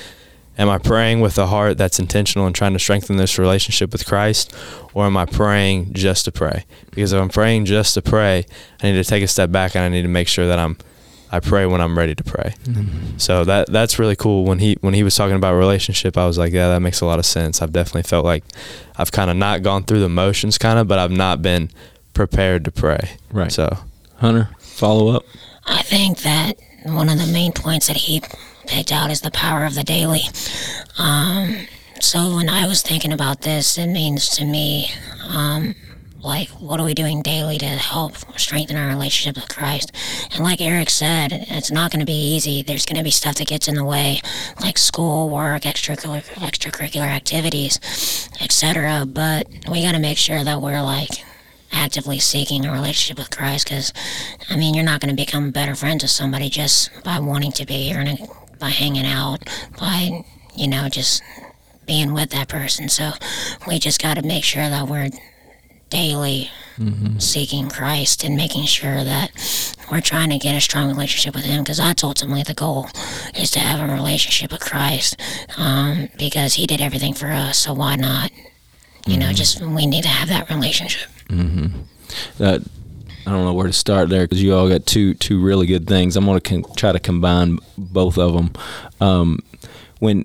am 0.56 0.70
I 0.70 0.78
praying 0.78 1.20
with 1.20 1.36
a 1.36 1.46
heart 1.46 1.76
that's 1.76 1.98
intentional 1.98 2.46
and 2.46 2.54
trying 2.56 2.72
to 2.72 2.78
strengthen 2.78 3.18
this 3.18 3.38
relationship 3.38 3.92
with 3.92 4.06
Christ, 4.06 4.54
or 4.94 5.04
am 5.04 5.16
I 5.18 5.26
praying 5.26 5.92
just 5.92 6.24
to 6.24 6.32
pray? 6.32 6.64
Because 6.92 7.12
if 7.12 7.20
I'm 7.20 7.28
praying 7.28 7.66
just 7.66 7.92
to 7.94 8.00
pray, 8.00 8.46
I 8.82 8.86
need 8.86 9.04
to 9.04 9.04
take 9.04 9.22
a 9.22 9.28
step 9.28 9.50
back 9.50 9.76
and 9.76 9.84
I 9.84 9.90
need 9.90 10.02
to 10.02 10.08
make 10.08 10.28
sure 10.28 10.46
that 10.46 10.58
I'm 10.58 10.78
I 11.34 11.40
pray 11.40 11.66
when 11.66 11.80
I'm 11.80 11.98
ready 11.98 12.14
to 12.14 12.22
pray. 12.22 12.54
Mm-hmm. 12.62 13.18
So 13.18 13.42
that 13.42 13.66
that's 13.66 13.98
really 13.98 14.14
cool. 14.14 14.44
When 14.44 14.60
he 14.60 14.76
when 14.82 14.94
he 14.94 15.02
was 15.02 15.16
talking 15.16 15.34
about 15.34 15.54
relationship, 15.54 16.16
I 16.16 16.26
was 16.26 16.38
like, 16.38 16.52
yeah, 16.52 16.68
that 16.68 16.80
makes 16.80 17.00
a 17.00 17.06
lot 17.06 17.18
of 17.18 17.26
sense. 17.26 17.60
I've 17.60 17.72
definitely 17.72 18.04
felt 18.04 18.24
like 18.24 18.44
I've 18.96 19.10
kind 19.10 19.30
of 19.30 19.36
not 19.36 19.64
gone 19.64 19.82
through 19.82 19.98
the 19.98 20.08
motions, 20.08 20.58
kind 20.58 20.78
of, 20.78 20.86
but 20.86 21.00
I've 21.00 21.10
not 21.10 21.42
been 21.42 21.70
prepared 22.12 22.64
to 22.66 22.70
pray. 22.70 23.16
Right. 23.32 23.50
So, 23.50 23.78
Hunter, 24.18 24.48
follow 24.60 25.16
up. 25.16 25.24
I 25.66 25.82
think 25.82 26.18
that 26.18 26.56
one 26.84 27.08
of 27.08 27.18
the 27.18 27.26
main 27.32 27.50
points 27.50 27.88
that 27.88 27.96
he 27.96 28.22
picked 28.68 28.92
out 28.92 29.10
is 29.10 29.22
the 29.22 29.32
power 29.32 29.64
of 29.64 29.74
the 29.74 29.82
daily. 29.82 30.22
Um, 30.98 31.66
so 32.00 32.36
when 32.36 32.48
I 32.48 32.68
was 32.68 32.80
thinking 32.80 33.12
about 33.12 33.40
this, 33.40 33.76
it 33.76 33.88
means 33.88 34.28
to 34.36 34.44
me, 34.44 34.92
um, 35.26 35.74
like, 36.24 36.48
what 36.50 36.80
are 36.80 36.84
we 36.84 36.94
doing 36.94 37.22
daily 37.22 37.58
to 37.58 37.66
help 37.66 38.16
strengthen 38.38 38.76
our 38.76 38.88
relationship 38.88 39.36
with 39.36 39.54
Christ? 39.54 39.92
And 40.32 40.42
like 40.42 40.60
Eric 40.60 40.90
said, 40.90 41.32
it's 41.32 41.70
not 41.70 41.90
going 41.90 42.00
to 42.00 42.06
be 42.06 42.34
easy. 42.34 42.62
There's 42.62 42.86
going 42.86 42.96
to 42.96 43.04
be 43.04 43.10
stuff 43.10 43.36
that 43.36 43.48
gets 43.48 43.68
in 43.68 43.74
the 43.74 43.84
way, 43.84 44.20
like 44.60 44.78
school, 44.78 45.28
work, 45.28 45.62
extracurricular, 45.62 46.22
extracurricular 46.34 47.06
activities, 47.06 48.30
etc. 48.40 49.04
But 49.06 49.46
we 49.70 49.82
got 49.82 49.92
to 49.92 49.98
make 49.98 50.18
sure 50.18 50.42
that 50.42 50.62
we're 50.62 50.82
like 50.82 51.24
actively 51.70 52.18
seeking 52.18 52.64
a 52.64 52.72
relationship 52.72 53.18
with 53.18 53.36
Christ 53.36 53.68
because, 53.68 53.92
I 54.48 54.56
mean, 54.56 54.74
you're 54.74 54.84
not 54.84 55.00
going 55.00 55.14
to 55.14 55.22
become 55.22 55.50
better 55.50 55.74
friends 55.74 56.02
with 56.02 56.10
somebody 56.10 56.48
just 56.48 56.90
by 57.04 57.18
wanting 57.18 57.52
to 57.52 57.66
be 57.66 57.92
or 57.94 58.04
by 58.58 58.70
hanging 58.70 59.06
out, 59.06 59.48
by, 59.78 60.24
you 60.56 60.68
know, 60.68 60.88
just 60.88 61.22
being 61.86 62.14
with 62.14 62.30
that 62.30 62.48
person. 62.48 62.88
So 62.88 63.12
we 63.68 63.78
just 63.78 64.00
got 64.00 64.14
to 64.14 64.22
make 64.22 64.44
sure 64.44 64.68
that 64.70 64.88
we're 64.88 65.10
daily 65.94 66.50
mm-hmm. 66.76 67.18
seeking 67.18 67.68
Christ 67.68 68.24
and 68.24 68.36
making 68.36 68.64
sure 68.64 69.04
that 69.04 69.30
we're 69.90 70.00
trying 70.00 70.30
to 70.30 70.38
get 70.38 70.56
a 70.56 70.60
strong 70.60 70.88
relationship 70.88 71.34
with 71.34 71.44
Him 71.44 71.62
because 71.62 71.78
that's 71.78 72.02
ultimately 72.02 72.42
the 72.42 72.54
goal 72.54 72.88
is 73.34 73.50
to 73.52 73.60
have 73.60 73.88
a 73.88 73.92
relationship 73.92 74.50
with 74.50 74.60
Christ 74.60 75.20
um, 75.56 76.08
because 76.18 76.54
He 76.54 76.66
did 76.66 76.80
everything 76.80 77.14
for 77.14 77.28
us. 77.28 77.58
So 77.58 77.74
why 77.74 77.96
not? 77.96 78.32
You 79.06 79.12
mm-hmm. 79.12 79.20
know, 79.20 79.32
just 79.32 79.60
we 79.60 79.86
need 79.86 80.02
to 80.02 80.08
have 80.08 80.28
that 80.28 80.50
relationship. 80.50 81.08
Mm-hmm. 81.28 81.82
That 82.38 82.62
I 83.26 83.30
don't 83.30 83.44
know 83.44 83.54
where 83.54 83.66
to 83.66 83.72
start 83.72 84.08
there 84.08 84.24
because 84.24 84.42
you 84.42 84.54
all 84.54 84.68
got 84.68 84.86
two 84.86 85.14
two 85.14 85.40
really 85.40 85.66
good 85.66 85.86
things. 85.86 86.16
I'm 86.16 86.24
going 86.24 86.40
to 86.40 86.48
con- 86.48 86.74
try 86.76 86.92
to 86.92 87.00
combine 87.00 87.58
both 87.78 88.18
of 88.18 88.34
them. 88.34 88.52
Um, 89.00 89.38
when 90.00 90.24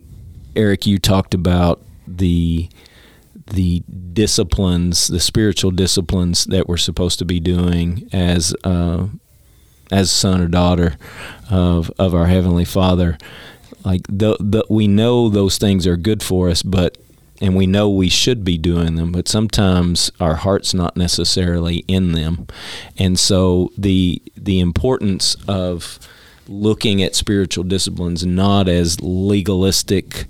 Eric, 0.56 0.86
you 0.88 0.98
talked 0.98 1.34
about 1.34 1.82
the 2.08 2.70
the 3.50 3.84
disciplines, 4.14 5.08
the 5.08 5.20
spiritual 5.20 5.72
disciplines 5.72 6.46
that 6.46 6.68
we're 6.68 6.78
supposed 6.78 7.20
to 7.20 7.26
be 7.26 7.40
doing 7.40 8.08
as 8.12 8.56
uh, 8.64 9.08
as 9.92 10.12
son 10.12 10.42
or 10.42 10.48
daughter 10.48 10.98
of 11.50 11.92
of 12.00 12.14
our 12.14 12.28
heavenly 12.28 12.66
Father. 12.66 13.18
Like 13.84 14.02
the, 14.10 14.36
the, 14.40 14.66
we 14.70 14.88
know 14.88 15.30
those 15.30 15.58
things 15.58 15.88
are 15.88 15.96
good 15.96 16.22
for 16.22 16.50
us, 16.50 16.64
but 16.64 16.98
and 17.42 17.56
we 17.56 17.66
know 17.66 17.90
we 17.90 18.10
should 18.10 18.44
be 18.44 18.58
doing 18.58 18.96
them, 18.96 19.14
but 19.14 19.28
sometimes 19.30 20.12
our 20.20 20.36
heart's 20.36 20.74
not 20.74 20.98
necessarily 20.98 21.86
in 21.88 22.12
them, 22.12 22.48
and 22.98 23.18
so 23.18 23.72
the 23.78 24.22
the 24.36 24.60
importance 24.60 25.36
of 25.48 26.00
looking 26.48 27.02
at 27.02 27.16
spiritual 27.16 27.64
disciplines 27.64 28.26
not 28.26 28.68
as 28.68 29.00
legalistic 29.02 30.26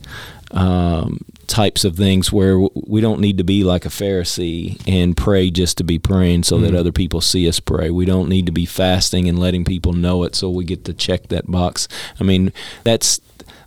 um, 0.51 1.23
types 1.49 1.83
of 1.83 1.95
things 1.95 2.31
where 2.31 2.59
we 2.59 3.01
don't 3.01 3.19
need 3.19 3.39
to 3.39 3.43
be 3.43 3.63
like 3.63 3.85
a 3.85 3.89
Pharisee 3.89 4.79
and 4.87 5.17
pray 5.17 5.49
just 5.49 5.77
to 5.79 5.83
be 5.83 5.99
praying 5.99 6.43
so 6.43 6.55
mm-hmm. 6.55 6.65
that 6.65 6.75
other 6.75 6.91
people 6.91 7.19
see 7.19 7.49
us 7.49 7.59
pray. 7.59 7.89
We 7.89 8.05
don't 8.05 8.29
need 8.29 8.45
to 8.45 8.51
be 8.51 8.65
fasting 8.65 9.27
and 9.27 9.39
letting 9.39 9.65
people 9.65 9.93
know 9.93 10.23
it 10.23 10.35
so 10.35 10.49
we 10.49 10.63
get 10.63 10.85
to 10.85 10.93
check 10.93 11.27
that 11.27 11.47
box. 11.47 11.87
I 12.19 12.23
mean, 12.23 12.53
that's 12.83 13.19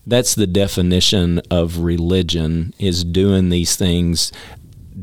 that's 0.06 0.34
the 0.34 0.46
definition 0.46 1.40
of 1.50 1.78
religion 1.78 2.74
is 2.78 3.04
doing 3.04 3.50
these 3.50 3.76
things 3.76 4.32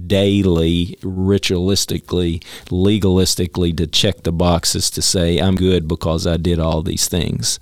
daily, 0.09 0.97
ritualistically, 1.01 2.43
legalistically 2.65 3.77
to 3.77 3.87
check 3.87 4.23
the 4.23 4.33
boxes 4.33 4.89
to 4.89 5.01
say, 5.01 5.37
I'm 5.37 5.55
good 5.55 5.87
because 5.87 6.27
I 6.27 6.35
did 6.35 6.59
all 6.59 6.81
these 6.81 7.07
things. 7.07 7.59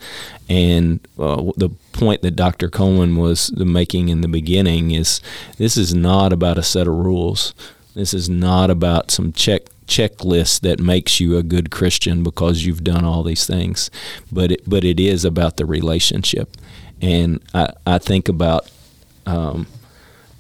And 0.49 0.99
uh, 1.19 1.51
the 1.57 1.69
point 1.91 2.23
that 2.23 2.36
Dr. 2.36 2.69
Coleman 2.69 3.17
was 3.17 3.51
making 3.55 4.10
in 4.10 4.21
the 4.21 4.27
beginning 4.27 4.91
is 4.91 5.21
this 5.57 5.77
is 5.77 5.93
not 5.93 6.33
about 6.33 6.57
a 6.57 6.63
set 6.63 6.88
of 6.88 6.95
rules. 6.95 7.53
This 7.93 8.13
is 8.13 8.29
not 8.29 8.71
about 8.71 9.12
some 9.12 9.31
check 9.33 9.63
checklist 9.88 10.62
that 10.62 10.81
makes 10.81 11.19
you 11.21 11.38
a 11.38 11.43
good 11.43 11.71
Christian 11.71 12.21
because 12.21 12.65
you've 12.65 12.83
done 12.83 13.05
all 13.05 13.23
these 13.23 13.47
things, 13.47 13.89
but 14.29 14.51
it, 14.51 14.62
but 14.67 14.83
it 14.83 14.99
is 14.99 15.23
about 15.23 15.55
the 15.55 15.65
relationship. 15.65 16.57
And 17.01 17.41
I, 17.53 17.71
I 17.86 17.97
think 17.97 18.27
about 18.27 18.69
um, 19.25 19.65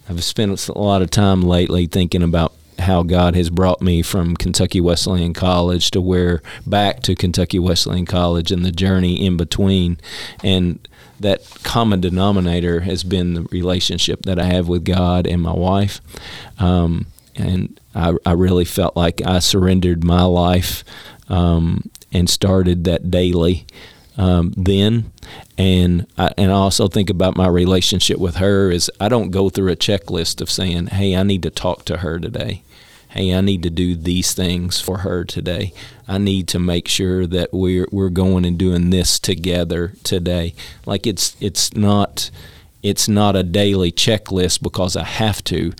I've 0.09 0.23
spent 0.23 0.67
a 0.67 0.77
lot 0.77 1.01
of 1.01 1.11
time 1.11 1.41
lately 1.41 1.85
thinking 1.85 2.23
about 2.23 2.53
how 2.79 3.03
God 3.03 3.35
has 3.35 3.49
brought 3.49 3.81
me 3.81 4.01
from 4.01 4.35
Kentucky 4.35 4.79
Wesleyan 4.79 5.33
College 5.33 5.91
to 5.91 6.01
where 6.01 6.41
back 6.65 7.01
to 7.03 7.15
Kentucky 7.15 7.59
Wesleyan 7.59 8.05
College 8.05 8.51
and 8.51 8.63
the 8.63 8.71
journey 8.71 9.25
in 9.25 9.35
between. 9.35 9.97
And 10.43 10.87
that 11.19 11.41
common 11.63 11.99
denominator 11.99 12.81
has 12.81 13.03
been 13.03 13.33
the 13.33 13.41
relationship 13.43 14.23
that 14.23 14.39
I 14.39 14.45
have 14.45 14.67
with 14.67 14.85
God 14.85 15.25
and 15.25 15.41
my 15.41 15.53
wife. 15.53 15.99
Um, 16.59 17.07
and 17.35 17.79
I, 17.95 18.13
I, 18.25 18.31
really 18.33 18.65
felt 18.65 18.95
like 18.95 19.21
I 19.23 19.39
surrendered 19.39 20.03
my 20.03 20.23
life 20.23 20.83
um, 21.29 21.89
and 22.11 22.29
started 22.29 22.83
that 22.85 23.11
daily 23.11 23.65
um, 24.17 24.53
then. 24.57 25.11
And 25.57 26.07
I, 26.17 26.31
and 26.37 26.51
I 26.51 26.55
also 26.55 26.87
think 26.87 27.09
about 27.09 27.37
my 27.37 27.47
relationship 27.47 28.17
with 28.17 28.37
her 28.37 28.71
is 28.71 28.91
I 28.99 29.09
don't 29.09 29.31
go 29.31 29.49
through 29.49 29.71
a 29.71 29.75
checklist 29.75 30.41
of 30.41 30.49
saying, 30.49 30.87
hey, 30.87 31.15
I 31.15 31.23
need 31.23 31.43
to 31.43 31.49
talk 31.49 31.85
to 31.85 31.97
her 31.97 32.19
today. 32.19 32.63
Hey, 33.09 33.33
I 33.33 33.41
need 33.41 33.63
to 33.63 33.69
do 33.69 33.95
these 33.95 34.33
things 34.33 34.81
for 34.81 34.99
her 34.99 35.23
today. 35.23 35.73
I 36.07 36.17
need 36.17 36.47
to 36.49 36.59
make 36.59 36.87
sure 36.87 37.25
that 37.25 37.53
we're 37.53 37.87
we're 37.91 38.09
going 38.09 38.43
and 38.43 38.57
doing 38.57 38.89
this 38.89 39.17
together 39.17 39.93
today. 40.03 40.53
Like 40.85 41.07
it's 41.07 41.35
it's 41.39 41.73
not 41.73 42.29
it's 42.83 43.07
not 43.07 43.35
a 43.35 43.43
daily 43.43 43.91
checklist 43.91 44.61
because 44.61 44.95
I 44.95 45.05
have 45.05 45.43
to. 45.45 45.73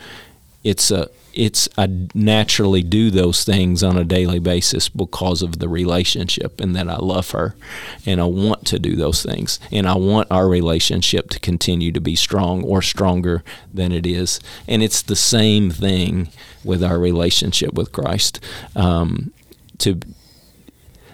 It's 0.64 0.90
a 0.90 1.10
it's 1.38 1.70
I 1.78 1.88
naturally 2.16 2.82
do 2.82 3.12
those 3.12 3.44
things 3.44 3.84
on 3.84 3.96
a 3.96 4.04
daily 4.04 4.40
basis 4.40 4.90
because 4.90 5.44
of 5.44 5.60
the 5.60 5.70
relationship 5.70 6.60
and 6.60 6.76
that 6.76 6.90
I 6.90 6.98
love 6.98 7.30
her. 7.32 7.56
And 8.08 8.20
I 8.20 8.26
want 8.26 8.66
to 8.68 8.80
do 8.80 8.96
those 8.96 9.22
things. 9.22 9.60
And 9.72 9.88
I 9.88 9.96
want 9.96 10.32
our 10.32 10.50
relationship 10.50 11.30
to 11.30 11.40
continue 11.40 11.92
to 11.92 12.02
be 12.02 12.16
strong 12.16 12.64
or 12.64 12.82
stronger 12.82 13.44
than 13.72 13.92
it 13.92 14.08
is. 14.08 14.40
And 14.68 14.82
it's 14.82 15.04
the 15.04 15.16
same 15.16 15.70
thing 15.70 16.30
with 16.64 16.84
our 16.84 16.98
relationship 16.98 17.74
with 17.74 17.92
Christ. 17.92 18.40
Um, 18.76 19.32
to 19.78 20.00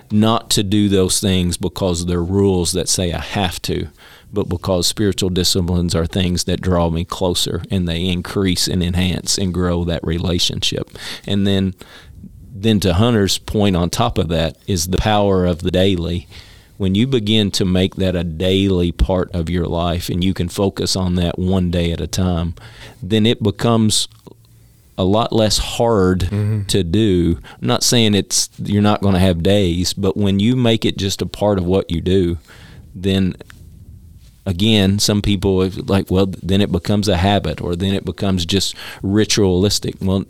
not 0.10 0.50
to 0.52 0.64
do 0.64 0.88
those 0.88 1.20
things 1.20 1.58
because 1.58 2.06
they're 2.06 2.24
rules 2.24 2.72
that 2.72 2.88
say 2.88 3.12
I 3.12 3.20
have 3.20 3.62
to 3.64 3.90
but 4.34 4.50
because 4.50 4.88
spiritual 4.88 5.30
disciplines 5.30 5.96
are 5.96 6.06
things 6.06 6.46
that 6.46 6.62
draw 6.62 6.90
me 6.90 7.06
closer 7.06 7.64
and 7.70 7.88
they 7.88 8.06
increase 8.06 8.68
and 8.68 8.84
enhance 8.84 9.38
and 9.38 9.54
grow 9.54 9.84
that 9.84 10.04
relationship. 10.04 10.90
And 11.26 11.46
then 11.48 11.76
then 12.56 12.80
to 12.80 12.94
Hunter's 12.94 13.38
point 13.38 13.76
on 13.76 13.90
top 13.90 14.18
of 14.18 14.30
that 14.30 14.58
is 14.68 14.88
the 14.88 14.98
power 14.98 15.46
of 15.46 15.60
the 15.62 15.72
daily. 15.72 16.28
When 16.78 16.96
you 16.96 17.08
begin 17.08 17.52
to 17.52 17.66
make 17.66 17.96
that 17.96 18.16
a 18.16 18.24
daily 18.24 18.92
part 18.92 19.34
of 19.34 19.50
your 19.50 19.68
life 19.68 20.10
and 20.10 20.24
you 20.24 20.34
can 20.34 20.50
focus 20.50 20.96
on 20.96 21.16
that 21.16 21.38
one 21.38 21.72
day 21.72 21.92
at 21.92 22.02
a 22.02 22.08
time, 22.08 22.56
then 23.02 23.26
it 23.26 23.44
becomes 23.44 24.08
a 24.98 25.04
lot 25.04 25.34
less 25.34 25.58
hard 25.58 26.22
mm-hmm. 26.22 26.64
to 26.64 26.84
do. 26.84 27.40
I'm 27.62 27.68
not 27.68 27.84
saying 27.84 28.16
it's 28.16 28.50
you're 28.58 28.82
not 28.82 29.02
going 29.02 29.14
to 29.14 29.20
have 29.20 29.44
days, 29.44 29.94
but 29.94 30.16
when 30.16 30.40
you 30.40 30.56
make 30.56 30.86
it 30.86 30.98
just 30.98 31.22
a 31.22 31.26
part 31.26 31.58
of 31.58 31.66
what 31.66 31.90
you 31.90 32.02
do, 32.02 32.38
then 32.94 33.36
again, 34.46 35.00
some 35.00 35.22
people 35.22 35.70
like, 35.88 36.10
well, 36.10 36.28
then 36.28 36.62
it 36.62 36.72
becomes 36.72 37.08
a 37.08 37.18
habit 37.18 37.62
or 37.62 37.76
then 37.76 37.94
it 37.94 38.06
becomes 38.06 38.46
just 38.46 38.76
ritualistic. 39.02 39.96
Well, 40.02 40.26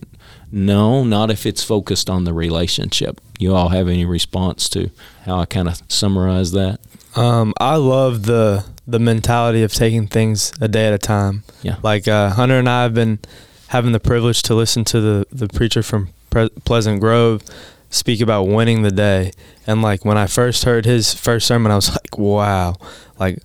no, 0.52 1.04
not 1.04 1.32
if 1.32 1.45
it's 1.45 1.63
focused 1.63 2.10
on 2.10 2.26
the 2.26 2.34
relationship. 2.34 3.19
You 3.39 3.56
all 3.56 3.69
have 3.69 3.88
any 3.88 4.06
response 4.06 4.69
to 4.69 4.91
how 5.26 5.39
I 5.39 5.45
kind 5.45 5.67
of 5.67 5.82
summarize 5.88 6.52
that? 6.52 6.80
Um, 7.15 7.54
I 7.60 7.76
love 7.76 8.23
the 8.23 8.65
the 8.86 8.99
mentality 8.99 9.63
of 9.63 9.73
taking 9.73 10.08
things 10.08 10.52
a 10.60 10.67
day 10.67 10.88
at 10.88 10.93
a 10.93 10.97
time. 10.97 11.43
Yeah. 11.62 11.78
Like 11.82 12.08
uh, 12.08 12.32
Hunter 12.32 12.60
and 12.60 12.67
I 12.67 12.84
have 12.84 12.93
been 12.93 13.19
having 13.67 13.93
the 13.93 13.99
privilege 13.99 14.41
to 14.43 14.56
listen 14.56 14.84
to 14.86 15.02
the 15.02 15.28
the 15.32 15.47
preacher 15.47 15.82
from 15.82 16.10
Pre- 16.30 16.49
Pleasant 16.65 16.99
Grove 16.99 17.41
speak 17.89 18.21
about 18.21 18.43
winning 18.43 18.82
the 18.82 18.91
day. 18.91 19.32
And 19.65 19.82
like 19.82 20.04
when 20.04 20.17
I 20.17 20.28
first 20.28 20.65
heard 20.65 20.86
his 20.86 21.13
first 21.13 21.47
sermon, 21.47 21.71
I 21.71 21.76
was 21.76 21.89
like, 21.91 22.17
wow, 22.17 22.76
like 23.19 23.39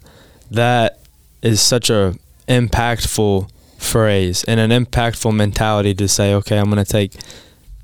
that 0.51 0.99
is 1.43 1.61
such 1.61 1.91
a 1.91 2.15
impactful 2.49 3.49
phrase 3.79 4.45
and 4.45 4.59
an 4.59 4.71
impactful 4.85 5.35
mentality 5.35 5.95
to 5.95 6.09
say, 6.09 6.35
okay, 6.35 6.59
I'm 6.59 6.71
going 6.71 6.85
to 6.85 6.91
take 6.91 7.13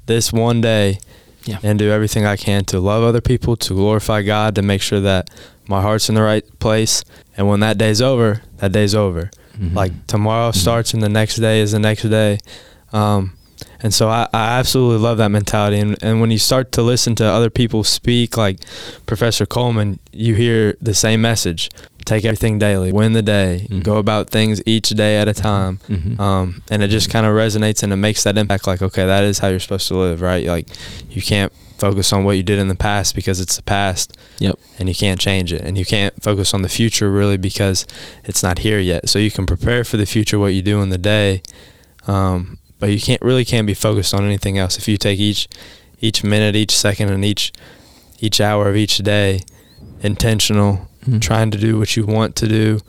this 0.06 0.32
one 0.32 0.60
day 0.60 0.98
Yeah. 1.44 1.58
and 1.62 1.78
do 1.78 1.90
everything 1.90 2.24
I 2.26 2.36
can 2.36 2.64
to 2.66 2.80
love 2.80 3.02
other 3.04 3.20
people, 3.20 3.56
to 3.56 3.74
glorify 3.74 4.22
God, 4.22 4.54
to 4.56 4.62
make 4.62 4.82
sure 4.82 5.00
that 5.00 5.30
my 5.68 5.80
heart's 5.82 6.08
in 6.08 6.14
the 6.14 6.22
right 6.22 6.44
place. 6.58 7.04
And 7.36 7.48
when 7.48 7.60
that 7.60 7.78
day's 7.78 8.02
over, 8.02 8.42
that 8.58 8.72
day's 8.72 8.94
over. 8.94 9.30
Mhm. 9.58 9.74
Like 9.74 10.06
tomorrow 10.06 10.50
starts 10.50 10.94
and 10.94 11.02
the 11.02 11.08
next 11.08 11.36
day 11.36 11.60
is 11.60 11.72
the 11.72 11.78
next 11.78 12.02
day. 12.02 12.38
Um, 12.92 13.34
and 13.80 13.92
so 13.92 14.08
I, 14.08 14.28
I 14.32 14.58
absolutely 14.58 14.98
love 14.98 15.18
that 15.18 15.28
mentality. 15.30 15.78
And, 15.78 15.96
and 16.02 16.20
when 16.20 16.30
you 16.30 16.38
start 16.38 16.72
to 16.72 16.82
listen 16.82 17.14
to 17.16 17.24
other 17.24 17.50
people 17.50 17.84
speak, 17.84 18.36
like 18.36 18.60
Professor 19.06 19.46
Coleman, 19.46 19.98
you 20.12 20.34
hear 20.34 20.76
the 20.80 20.94
same 20.94 21.20
message 21.20 21.70
take 22.04 22.24
everything 22.26 22.58
daily, 22.58 22.92
win 22.92 23.14
the 23.14 23.22
day, 23.22 23.66
Mhm. 23.70 23.82
go 23.82 23.96
about 23.96 24.28
things 24.28 24.60
each 24.66 24.90
day 24.90 25.16
at 25.16 25.26
a 25.26 25.32
time. 25.32 25.80
Mhm. 25.88 26.20
Um, 26.20 26.62
and 26.70 26.82
it 26.82 26.88
just 26.88 27.08
kind 27.08 27.24
of 27.24 27.32
resonates 27.32 27.82
and 27.82 27.94
it 27.94 27.96
makes 27.96 28.24
that 28.24 28.36
impact 28.36 28.66
like, 28.66 28.82
okay, 28.82 29.06
that 29.06 29.24
is 29.24 29.38
how 29.38 29.48
you're 29.48 29.58
supposed 29.58 29.88
to 29.88 29.96
live, 29.96 30.20
right? 30.20 30.46
Like, 30.46 30.68
you 31.10 31.22
can't 31.22 31.50
focus 31.78 32.12
on 32.12 32.22
what 32.24 32.36
you 32.36 32.42
did 32.42 32.58
in 32.58 32.68
the 32.68 32.74
past 32.74 33.14
because 33.14 33.40
it's 33.40 33.56
the 33.56 33.62
past 33.62 34.18
Yep. 34.38 34.58
and 34.78 34.88
you 34.90 34.94
can't 34.94 35.18
change 35.18 35.50
it. 35.50 35.62
And 35.62 35.78
you 35.78 35.86
can't 35.86 36.12
focus 36.22 36.52
on 36.52 36.60
the 36.60 36.68
future 36.68 37.10
really 37.10 37.38
because 37.38 37.86
it's 38.24 38.42
not 38.42 38.58
here 38.58 38.78
yet. 38.78 39.08
So 39.08 39.18
you 39.18 39.30
can 39.30 39.46
prepare 39.46 39.82
for 39.82 39.96
the 39.96 40.04
future, 40.06 40.38
what 40.38 40.52
you 40.52 40.60
do 40.60 40.82
in 40.82 40.90
the 40.90 40.98
day. 40.98 41.40
Um, 42.06 42.58
but 42.78 42.90
you 42.90 43.00
can't 43.00 43.22
really 43.22 43.44
can't 43.44 43.66
be 43.66 43.74
focused 43.74 44.12
on 44.14 44.24
anything 44.24 44.58
else. 44.58 44.76
If 44.78 44.88
you 44.88 44.96
take 44.96 45.18
each, 45.20 45.48
each 46.00 46.22
minute, 46.24 46.54
each 46.56 46.76
second, 46.76 47.10
and 47.10 47.24
each, 47.24 47.52
each 48.20 48.40
hour 48.40 48.68
of 48.68 48.76
each 48.76 48.98
day, 48.98 49.40
intentional, 50.02 50.88
Mhm. 51.08 51.20
trying 51.20 51.50
to 51.50 51.58
do 51.58 51.78
what 51.78 51.96
you 51.96 52.04
want 52.06 52.34
to 52.36 52.48
do, 52.48 52.80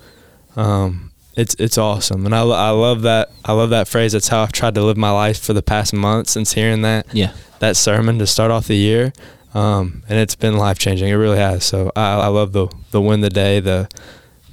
um, 0.55 1.11
it's 1.35 1.53
it's 1.59 1.77
awesome. 1.77 2.25
And 2.25 2.33
I, 2.33 2.41
I 2.43 2.69
love 2.69 3.01
that 3.01 3.29
I 3.43 3.51
love 3.51 3.69
that 3.71 3.87
phrase. 3.89 4.13
That's 4.13 4.29
how 4.29 4.41
I've 4.43 4.53
tried 4.53 4.75
to 4.75 4.81
live 4.81 4.95
my 4.95 5.11
life 5.11 5.37
for 5.39 5.51
the 5.53 5.61
past 5.61 5.91
month 5.93 6.29
since 6.29 6.53
hearing 6.53 6.81
that 6.83 7.07
Yeah. 7.11 7.31
that 7.59 7.75
sermon 7.75 8.19
to 8.19 8.27
start 8.27 8.51
off 8.51 8.67
the 8.67 8.77
year. 8.77 9.11
Um, 9.53 10.03
and 10.09 10.17
it's 10.19 10.35
been 10.35 10.57
life 10.57 10.77
changing. 10.79 11.09
It 11.09 11.13
really 11.15 11.37
has. 11.37 11.63
So 11.65 11.91
I, 11.95 12.13
I 12.21 12.27
love 12.27 12.53
the 12.53 12.67
the 12.91 13.01
win 13.01 13.19
the 13.21 13.29
day, 13.29 13.59
the 13.59 13.89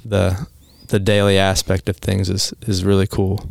the 0.03 0.45
the 0.89 0.99
daily 0.99 1.37
aspect 1.37 1.87
of 1.87 1.97
things 1.97 2.29
is 2.29 2.53
is 2.67 2.83
really 2.83 3.07
cool. 3.07 3.49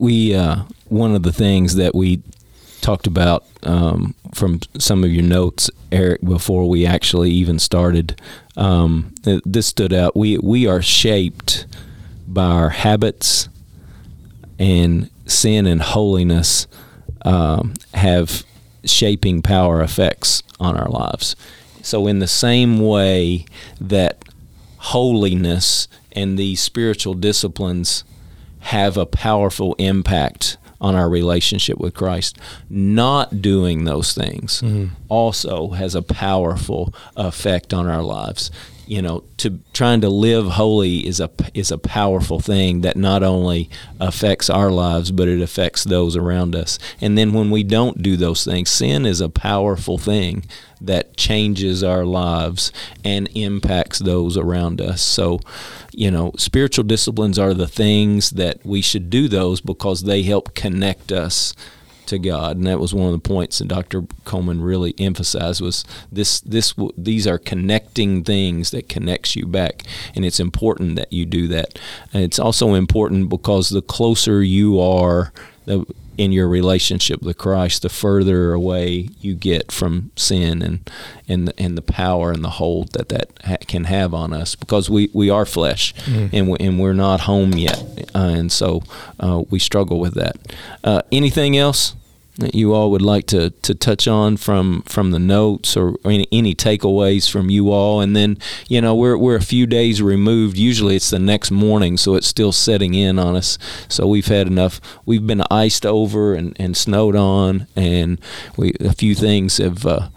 We 0.00 0.34
uh, 0.34 0.62
one 0.88 1.14
of 1.14 1.22
the 1.22 1.32
things 1.32 1.74
that 1.76 1.94
we 1.94 2.22
talked 2.80 3.06
about 3.06 3.44
um, 3.64 4.14
from 4.34 4.60
some 4.78 5.04
of 5.04 5.10
your 5.10 5.24
notes, 5.24 5.70
Eric, 5.90 6.22
before 6.22 6.68
we 6.68 6.86
actually 6.86 7.30
even 7.30 7.58
started. 7.58 8.20
Um, 8.56 9.14
this 9.22 9.66
stood 9.66 9.92
out. 9.92 10.16
We 10.16 10.38
we 10.38 10.66
are 10.66 10.82
shaped 10.82 11.66
by 12.26 12.44
our 12.46 12.70
habits, 12.70 13.48
and 14.58 15.10
sin 15.26 15.66
and 15.66 15.82
holiness 15.82 16.66
um, 17.22 17.74
have 17.94 18.44
shaping 18.84 19.42
power 19.42 19.82
effects 19.82 20.42
on 20.60 20.76
our 20.76 20.88
lives. 20.88 21.36
So, 21.82 22.06
in 22.06 22.18
the 22.18 22.28
same 22.28 22.80
way 22.80 23.46
that 23.80 24.24
holiness 24.78 25.88
and 26.12 26.38
these 26.38 26.60
spiritual 26.60 27.14
disciplines 27.14 28.04
have 28.68 28.98
a 28.98 29.06
powerful 29.06 29.74
impact 29.78 30.58
on 30.78 30.94
our 30.94 31.08
relationship 31.08 31.78
with 31.78 31.94
Christ. 31.94 32.38
Not 32.68 33.40
doing 33.40 33.84
those 33.84 34.12
things 34.12 34.60
mm-hmm. 34.60 34.94
also 35.08 35.70
has 35.70 35.94
a 35.94 36.02
powerful 36.02 36.92
effect 37.16 37.72
on 37.72 37.86
our 37.86 38.02
lives. 38.02 38.50
You 38.88 39.02
know, 39.02 39.24
to 39.36 39.60
trying 39.74 40.00
to 40.00 40.08
live 40.08 40.46
holy 40.46 41.06
is 41.06 41.20
a 41.20 41.30
is 41.52 41.70
a 41.70 41.76
powerful 41.76 42.40
thing 42.40 42.80
that 42.80 42.96
not 42.96 43.22
only 43.22 43.68
affects 44.00 44.48
our 44.48 44.70
lives 44.70 45.10
but 45.10 45.28
it 45.28 45.42
affects 45.42 45.84
those 45.84 46.16
around 46.16 46.56
us. 46.56 46.78
And 46.98 47.18
then 47.18 47.34
when 47.34 47.50
we 47.50 47.64
don't 47.64 48.02
do 48.02 48.16
those 48.16 48.44
things, 48.44 48.70
sin 48.70 49.04
is 49.04 49.20
a 49.20 49.28
powerful 49.28 49.98
thing 49.98 50.46
that 50.80 51.16
changes 51.16 51.84
our 51.84 52.06
lives 52.06 52.72
and 53.04 53.28
impacts 53.34 53.98
those 53.98 54.38
around 54.38 54.80
us. 54.80 55.02
So, 55.02 55.40
you 55.92 56.10
know, 56.10 56.32
spiritual 56.38 56.84
disciplines 56.84 57.38
are 57.38 57.52
the 57.52 57.68
things 57.68 58.30
that 58.30 58.64
we 58.64 58.80
should 58.80 59.10
do 59.10 59.28
those 59.28 59.60
because 59.60 60.04
they 60.04 60.22
help 60.22 60.54
connect 60.54 61.12
us 61.12 61.54
to 62.08 62.18
God, 62.18 62.56
and 62.56 62.66
that 62.66 62.80
was 62.80 62.94
one 62.94 63.06
of 63.06 63.12
the 63.12 63.28
points 63.28 63.58
that 63.58 63.68
Dr. 63.68 64.02
Coleman 64.24 64.60
really 64.60 64.94
emphasized 64.98 65.60
was 65.60 65.84
this 66.10 66.40
this 66.40 66.74
these 66.96 67.26
are 67.26 67.38
connecting 67.38 68.24
things 68.24 68.70
that 68.70 68.88
connects 68.88 69.36
you 69.36 69.46
back, 69.46 69.82
and 70.14 70.24
it's 70.24 70.40
important 70.40 70.96
that 70.96 71.12
you 71.12 71.24
do 71.24 71.48
that. 71.48 71.78
And 72.12 72.22
it's 72.22 72.38
also 72.38 72.74
important 72.74 73.28
because 73.28 73.70
the 73.70 73.82
closer 73.82 74.42
you 74.42 74.80
are 74.80 75.32
the, 75.66 75.84
in 76.18 76.32
your 76.32 76.48
relationship 76.48 77.22
with 77.22 77.38
Christ, 77.38 77.82
the 77.82 77.88
further 77.88 78.52
away 78.52 79.08
you 79.20 79.34
get 79.34 79.70
from 79.70 80.10
sin 80.16 80.62
and 80.62 80.90
and 81.28 81.46
the, 81.46 81.54
and 81.62 81.78
the 81.78 81.82
power 81.82 82.32
and 82.32 82.42
the 82.42 82.50
hold 82.50 82.92
that 82.94 83.08
that 83.10 83.30
ha- 83.44 83.56
can 83.66 83.84
have 83.84 84.12
on 84.12 84.32
us 84.32 84.56
because 84.56 84.90
we, 84.90 85.10
we 85.12 85.30
are 85.30 85.46
flesh 85.46 85.94
and 86.32 86.48
we, 86.48 86.56
and 86.58 86.80
we're 86.80 86.92
not 86.92 87.20
home 87.20 87.52
yet, 87.52 88.10
uh, 88.14 88.18
and 88.18 88.50
so 88.50 88.82
uh, 89.20 89.44
we 89.48 89.60
struggle 89.60 90.00
with 90.00 90.14
that. 90.14 90.36
Uh, 90.82 91.02
anything 91.12 91.56
else 91.56 91.94
that 92.38 92.54
you 92.54 92.72
all 92.72 92.90
would 92.90 93.02
like 93.02 93.26
to, 93.26 93.50
to 93.50 93.74
touch 93.74 94.08
on 94.08 94.36
from 94.36 94.82
from 94.82 95.10
the 95.10 95.18
notes 95.18 95.76
or 95.76 95.96
any, 96.04 96.26
any 96.32 96.54
takeaways 96.54 97.30
from 97.30 97.50
you 97.50 97.70
all? 97.70 98.00
And 98.00 98.16
then 98.16 98.38
you 98.68 98.80
know 98.80 98.94
we're, 98.94 99.16
we're 99.16 99.36
a 99.36 99.42
few 99.42 99.66
days 99.66 100.00
removed. 100.00 100.56
Usually 100.56 100.96
it's 100.96 101.10
the 101.10 101.18
next 101.18 101.50
morning 101.50 101.96
so 101.96 102.14
it's 102.14 102.26
still 102.26 102.52
setting 102.52 102.94
in 102.94 103.18
on 103.18 103.36
us. 103.36 103.58
So 103.88 104.06
we've 104.06 104.26
had 104.26 104.46
enough. 104.46 104.80
We've 105.04 105.26
been 105.26 105.42
iced 105.50 105.84
over 105.84 106.34
and, 106.34 106.56
and 106.58 106.76
snowed 106.76 107.16
on 107.16 107.66
and 107.76 108.20
we 108.56 108.74
a 108.80 108.92
few 108.92 109.14
things 109.14 109.58
have 109.58 109.84
uh, 109.84 110.08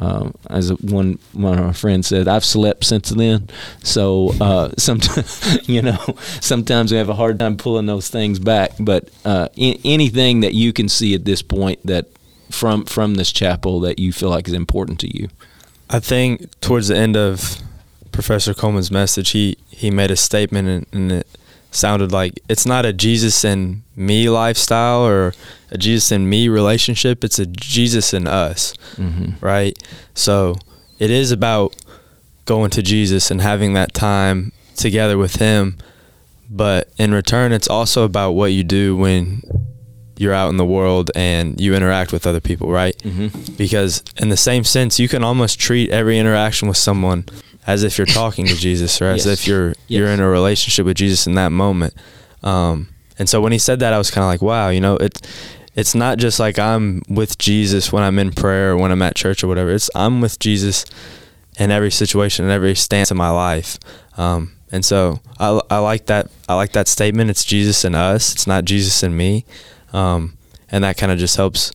uh, 0.00 0.30
as 0.50 0.72
one 0.80 1.18
one 1.32 1.58
of 1.58 1.64
my 1.64 1.72
friends 1.72 2.08
said, 2.08 2.28
I've 2.28 2.44
slept 2.44 2.84
since 2.84 3.10
then. 3.10 3.48
So 3.82 4.32
uh, 4.40 4.72
sometimes, 4.78 5.68
you 5.68 5.82
know, 5.82 5.98
sometimes 6.40 6.92
we 6.92 6.98
have 6.98 7.08
a 7.08 7.14
hard 7.14 7.38
time 7.38 7.56
pulling 7.56 7.86
those 7.86 8.08
things 8.08 8.38
back. 8.38 8.72
But 8.78 9.08
uh, 9.24 9.48
anything 9.56 10.40
that 10.40 10.54
you 10.54 10.72
can 10.72 10.88
see 10.88 11.14
at 11.14 11.24
this 11.24 11.42
point 11.42 11.84
that 11.86 12.06
from 12.50 12.84
from 12.84 13.14
this 13.14 13.32
chapel 13.32 13.80
that 13.80 13.98
you 13.98 14.12
feel 14.12 14.30
like 14.30 14.46
is 14.48 14.54
important 14.54 15.00
to 15.00 15.16
you. 15.16 15.28
I 15.90 16.00
think 16.00 16.60
towards 16.60 16.88
the 16.88 16.96
end 16.96 17.16
of 17.16 17.58
Professor 18.12 18.54
Coleman's 18.54 18.90
message, 18.90 19.30
he 19.30 19.56
he 19.68 19.90
made 19.90 20.10
a 20.10 20.16
statement 20.16 20.88
and 20.92 21.12
it 21.12 21.26
sounded 21.74 22.12
like 22.12 22.40
it's 22.48 22.66
not 22.66 22.86
a 22.86 22.92
Jesus 22.92 23.44
and 23.44 23.82
me 23.96 24.28
lifestyle 24.28 25.04
or 25.04 25.34
a 25.70 25.78
Jesus 25.78 26.12
and 26.12 26.28
me 26.28 26.48
relationship. 26.48 27.24
It's 27.24 27.38
a 27.38 27.46
Jesus 27.46 28.12
and 28.12 28.28
us. 28.28 28.74
Mm-hmm. 28.96 29.44
right? 29.44 29.76
So 30.14 30.56
it 30.98 31.10
is 31.10 31.32
about 31.32 31.74
going 32.44 32.70
to 32.70 32.82
Jesus 32.82 33.30
and 33.30 33.40
having 33.40 33.72
that 33.74 33.94
time 33.94 34.52
together 34.76 35.18
with 35.18 35.36
Him. 35.36 35.78
But 36.50 36.88
in 36.98 37.12
return, 37.12 37.52
it's 37.52 37.68
also 37.68 38.04
about 38.04 38.32
what 38.32 38.52
you 38.52 38.62
do 38.64 38.96
when 38.96 39.42
you're 40.16 40.34
out 40.34 40.50
in 40.50 40.56
the 40.56 40.64
world 40.64 41.10
and 41.14 41.60
you 41.60 41.74
interact 41.74 42.12
with 42.12 42.26
other 42.26 42.40
people, 42.40 42.70
right? 42.70 42.96
Mm-hmm. 42.98 43.54
Because 43.54 44.04
in 44.18 44.28
the 44.28 44.36
same 44.36 44.62
sense, 44.62 45.00
you 45.00 45.08
can 45.08 45.24
almost 45.24 45.58
treat 45.58 45.90
every 45.90 46.18
interaction 46.18 46.68
with 46.68 46.76
someone 46.76 47.24
as 47.66 47.82
if 47.82 47.96
you're 47.98 48.06
talking 48.06 48.46
to 48.46 48.54
Jesus 48.54 49.00
or 49.00 49.06
as 49.06 49.24
Yes. 49.26 49.40
if 49.40 49.46
you're 49.46 49.74
you're 49.88 50.08
in 50.08 50.20
a 50.20 50.28
relationship 50.28 50.84
with 50.86 50.96
Jesus 50.96 51.26
in 51.26 51.34
that 51.34 51.50
moment. 51.52 51.94
Um, 52.42 52.88
and 53.18 53.28
so 53.28 53.40
when 53.40 53.52
he 53.52 53.58
said 53.58 53.80
that, 53.80 53.92
I 53.92 53.98
was 53.98 54.10
kind 54.10 54.24
of 54.24 54.28
like, 54.28 54.42
wow, 54.42 54.68
you 54.68 54.80
know, 54.80 54.96
it 54.96 55.26
it's 55.74 55.94
not 55.94 56.18
just 56.18 56.38
like 56.38 56.58
I'm 56.58 57.02
with 57.08 57.38
Jesus 57.38 57.92
when 57.92 58.02
I'm 58.04 58.18
in 58.18 58.30
prayer 58.32 58.72
or 58.72 58.76
when 58.76 58.92
I'm 58.92 59.02
at 59.02 59.16
church 59.16 59.42
or 59.42 59.48
whatever. 59.48 59.70
It's 59.70 59.90
I'm 59.94 60.20
with 60.20 60.38
Jesus 60.38 60.84
in 61.58 61.70
every 61.70 61.90
situation, 61.90 62.44
in 62.44 62.50
every 62.50 62.74
stance 62.74 63.10
of 63.10 63.16
my 63.16 63.30
life. 63.30 63.78
Um, 64.16 64.52
and 64.70 64.84
so 64.84 65.20
I, 65.38 65.60
I 65.70 65.78
like 65.78 66.06
that. 66.06 66.30
I 66.48 66.54
like 66.54 66.72
that 66.72 66.88
statement. 66.88 67.30
It's 67.30 67.44
Jesus 67.44 67.84
and 67.84 67.94
us. 67.96 68.32
It's 68.34 68.46
not 68.46 68.64
Jesus 68.64 69.02
and 69.02 69.16
me. 69.16 69.44
Um, 69.92 70.36
and 70.70 70.82
that 70.84 70.96
kind 70.96 71.12
of 71.12 71.18
just 71.18 71.36
helps 71.36 71.70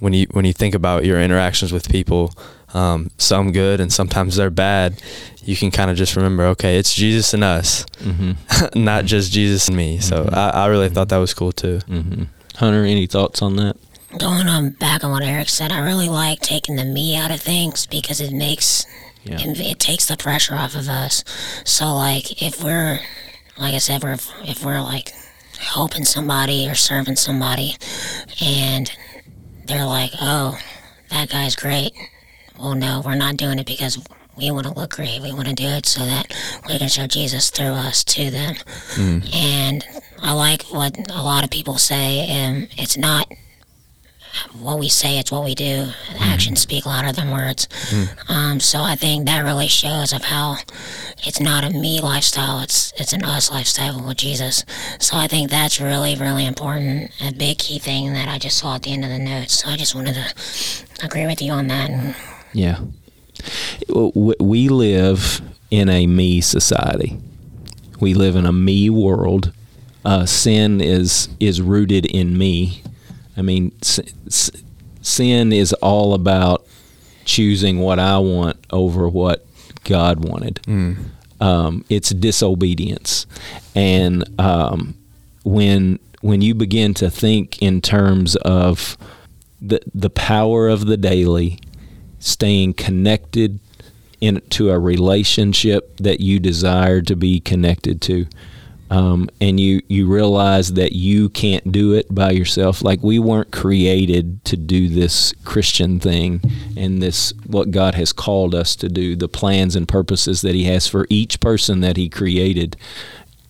when 0.00 0.12
you 0.12 0.26
when 0.30 0.44
you 0.44 0.52
think 0.52 0.74
about 0.74 1.04
your 1.04 1.20
interactions 1.20 1.72
with 1.72 1.88
people. 1.88 2.32
Um, 2.74 3.10
some 3.18 3.52
good 3.52 3.80
and 3.80 3.90
sometimes 3.92 4.36
they're 4.36 4.50
bad. 4.50 5.00
You 5.42 5.56
can 5.56 5.70
kind 5.70 5.90
of 5.90 5.96
just 5.96 6.16
remember, 6.16 6.44
okay, 6.48 6.76
it's 6.78 6.94
Jesus 6.94 7.32
and 7.32 7.42
us, 7.42 7.84
Mm-hmm. 8.02 8.32
not 8.84 9.06
just 9.06 9.32
Jesus 9.32 9.68
and 9.68 9.76
me. 9.76 9.98
So 10.00 10.24
Mhm. 10.24 10.34
I, 10.34 10.50
I 10.50 10.66
really 10.66 10.88
thought 10.90 11.08
that 11.08 11.16
was 11.16 11.32
cool 11.32 11.52
too. 11.52 11.78
Mm-hmm. 11.88 12.24
Hunter, 12.56 12.84
any 12.84 13.06
thoughts 13.06 13.40
on 13.40 13.56
that? 13.56 13.76
Going 14.18 14.48
on 14.48 14.70
back 14.70 15.04
on 15.04 15.10
what 15.12 15.22
Eric 15.22 15.48
said, 15.48 15.70
I 15.72 15.78
really 15.80 16.08
like 16.08 16.40
taking 16.40 16.76
the 16.76 16.84
me 16.84 17.16
out 17.16 17.30
of 17.30 17.40
things 17.40 17.86
because 17.86 18.20
it 18.20 18.32
makes 18.32 18.84
Yeah. 19.24 19.38
it, 19.40 19.60
it 19.60 19.78
takes 19.78 20.06
the 20.06 20.16
pressure 20.16 20.54
off 20.54 20.74
of 20.74 20.88
us. 20.88 21.24
So 21.64 21.94
like 21.94 22.42
if 22.42 22.62
we're 22.62 23.00
like 23.58 23.74
I 23.74 23.78
said, 23.78 24.02
we're 24.02 24.16
if 24.44 24.64
we're 24.64 24.80
like 24.82 25.12
helping 25.58 26.04
somebody 26.04 26.68
or 26.68 26.74
serving 26.74 27.16
somebody, 27.16 27.76
and 28.40 28.90
they're 29.66 29.86
like, 29.86 30.12
oh. 30.20 30.58
that 31.10 31.28
guy's 31.30 31.56
great. 31.56 31.92
Well, 32.58 32.74
no, 32.74 33.02
we're 33.04 33.14
not 33.14 33.36
doing 33.36 33.58
it 33.58 33.66
because 33.66 33.98
we 34.36 34.50
want 34.50 34.66
to 34.66 34.72
look 34.72 34.90
great. 34.90 35.20
We 35.20 35.32
want 35.32 35.48
to 35.48 35.54
do 35.54 35.66
it 35.66 35.86
so 35.86 36.04
that 36.04 36.32
we 36.68 36.78
can 36.78 36.88
show 36.88 37.06
Jesus 37.06 37.50
through 37.50 37.66
us 37.66 38.04
to 38.04 38.30
them. 38.30 38.54
Mm. 38.94 39.34
And 39.34 39.86
I 40.22 40.32
like 40.32 40.62
what 40.64 40.96
a 41.10 41.22
lot 41.22 41.44
of 41.44 41.50
people 41.50 41.78
say. 41.78 42.26
and 42.26 42.68
it's 42.76 42.96
not 42.96 43.30
what 44.60 44.78
we 44.78 44.88
say, 44.88 45.18
it's 45.18 45.32
what 45.32 45.44
we 45.44 45.54
do. 45.54 45.86
Mm. 45.86 46.20
Actions 46.20 46.60
speak 46.60 46.86
louder 46.86 47.12
than 47.12 47.30
words. 47.30 47.66
Mm. 47.90 48.30
Um, 48.30 48.60
so 48.60 48.80
I 48.80 48.94
think 48.94 49.26
that 49.26 49.44
really 49.44 49.68
shows 49.68 50.12
of 50.12 50.24
how 50.24 50.56
it's 51.24 51.40
not 51.40 51.64
a 51.64 51.70
me 51.70 52.00
lifestyle; 52.00 52.60
it's 52.60 52.92
it's 52.96 53.12
an 53.12 53.24
us 53.24 53.50
lifestyle 53.50 54.06
with 54.06 54.18
Jesus. 54.18 54.64
So 55.00 55.16
I 55.16 55.26
think 55.26 55.50
that's 55.50 55.80
really 55.80 56.14
really 56.14 56.46
important, 56.46 57.10
a 57.20 57.32
big 57.32 57.58
key 57.58 57.78
thing 57.78 58.12
that 58.12 58.28
I 58.28 58.38
just 58.38 58.58
saw 58.58 58.76
at 58.76 58.82
the 58.82 58.92
end 58.92 59.04
of 59.04 59.10
the 59.10 59.18
notes. 59.18 59.60
So 59.60 59.70
I 59.70 59.76
just 59.76 59.94
wanted 59.94 60.14
to 60.14 61.04
agree 61.04 61.26
with 61.26 61.42
you 61.42 61.52
on 61.52 61.66
that. 61.68 62.16
Yeah, 62.52 62.80
we 63.88 64.68
live 64.68 65.40
in 65.70 65.88
a 65.88 66.06
me 66.06 66.40
society. 66.40 67.18
We 68.00 68.14
live 68.14 68.36
in 68.36 68.46
a 68.46 68.52
me 68.52 68.90
world. 68.90 69.52
Uh, 70.04 70.24
sin 70.26 70.80
is 70.80 71.28
is 71.40 71.60
rooted 71.60 72.06
in 72.06 72.38
me 72.38 72.82
I 73.38 73.42
mean, 73.42 73.72
sin 73.80 75.52
is 75.52 75.72
all 75.74 76.12
about 76.12 76.66
choosing 77.24 77.78
what 77.78 78.00
I 78.00 78.18
want 78.18 78.56
over 78.70 79.08
what 79.08 79.46
God 79.84 80.28
wanted. 80.28 80.56
Mm. 80.64 80.96
Um, 81.40 81.84
it's 81.88 82.10
disobedience, 82.10 83.26
and 83.76 84.28
um, 84.40 84.96
when 85.44 86.00
when 86.20 86.42
you 86.42 86.52
begin 86.52 86.94
to 86.94 87.08
think 87.08 87.62
in 87.62 87.80
terms 87.80 88.34
of 88.34 88.98
the 89.62 89.80
the 89.94 90.10
power 90.10 90.68
of 90.68 90.86
the 90.86 90.96
daily, 90.96 91.60
staying 92.20 92.74
connected 92.74 93.58
into 94.20 94.70
a 94.70 94.78
relationship 94.78 95.96
that 95.98 96.20
you 96.20 96.40
desire 96.40 97.00
to 97.02 97.14
be 97.14 97.40
connected 97.40 98.00
to, 98.02 98.26
um, 98.90 99.28
and 99.40 99.60
you 99.60 99.82
you 99.88 100.08
realize 100.08 100.72
that 100.72 100.92
you 100.92 101.28
can't 101.28 101.70
do 101.70 101.92
it 101.92 102.12
by 102.12 102.30
yourself. 102.30 102.82
Like 102.82 103.02
we 103.02 103.18
weren't 103.18 103.52
created 103.52 104.44
to 104.46 104.56
do 104.56 104.88
this 104.88 105.34
Christian 105.44 106.00
thing 106.00 106.40
and 106.76 107.02
this 107.02 107.32
what 107.46 107.70
God 107.70 107.94
has 107.94 108.12
called 108.12 108.54
us 108.54 108.74
to 108.76 108.88
do. 108.88 109.14
The 109.14 109.28
plans 109.28 109.76
and 109.76 109.86
purposes 109.86 110.40
that 110.42 110.54
He 110.54 110.64
has 110.64 110.86
for 110.86 111.06
each 111.10 111.40
person 111.40 111.80
that 111.80 111.96
He 111.96 112.08
created. 112.08 112.76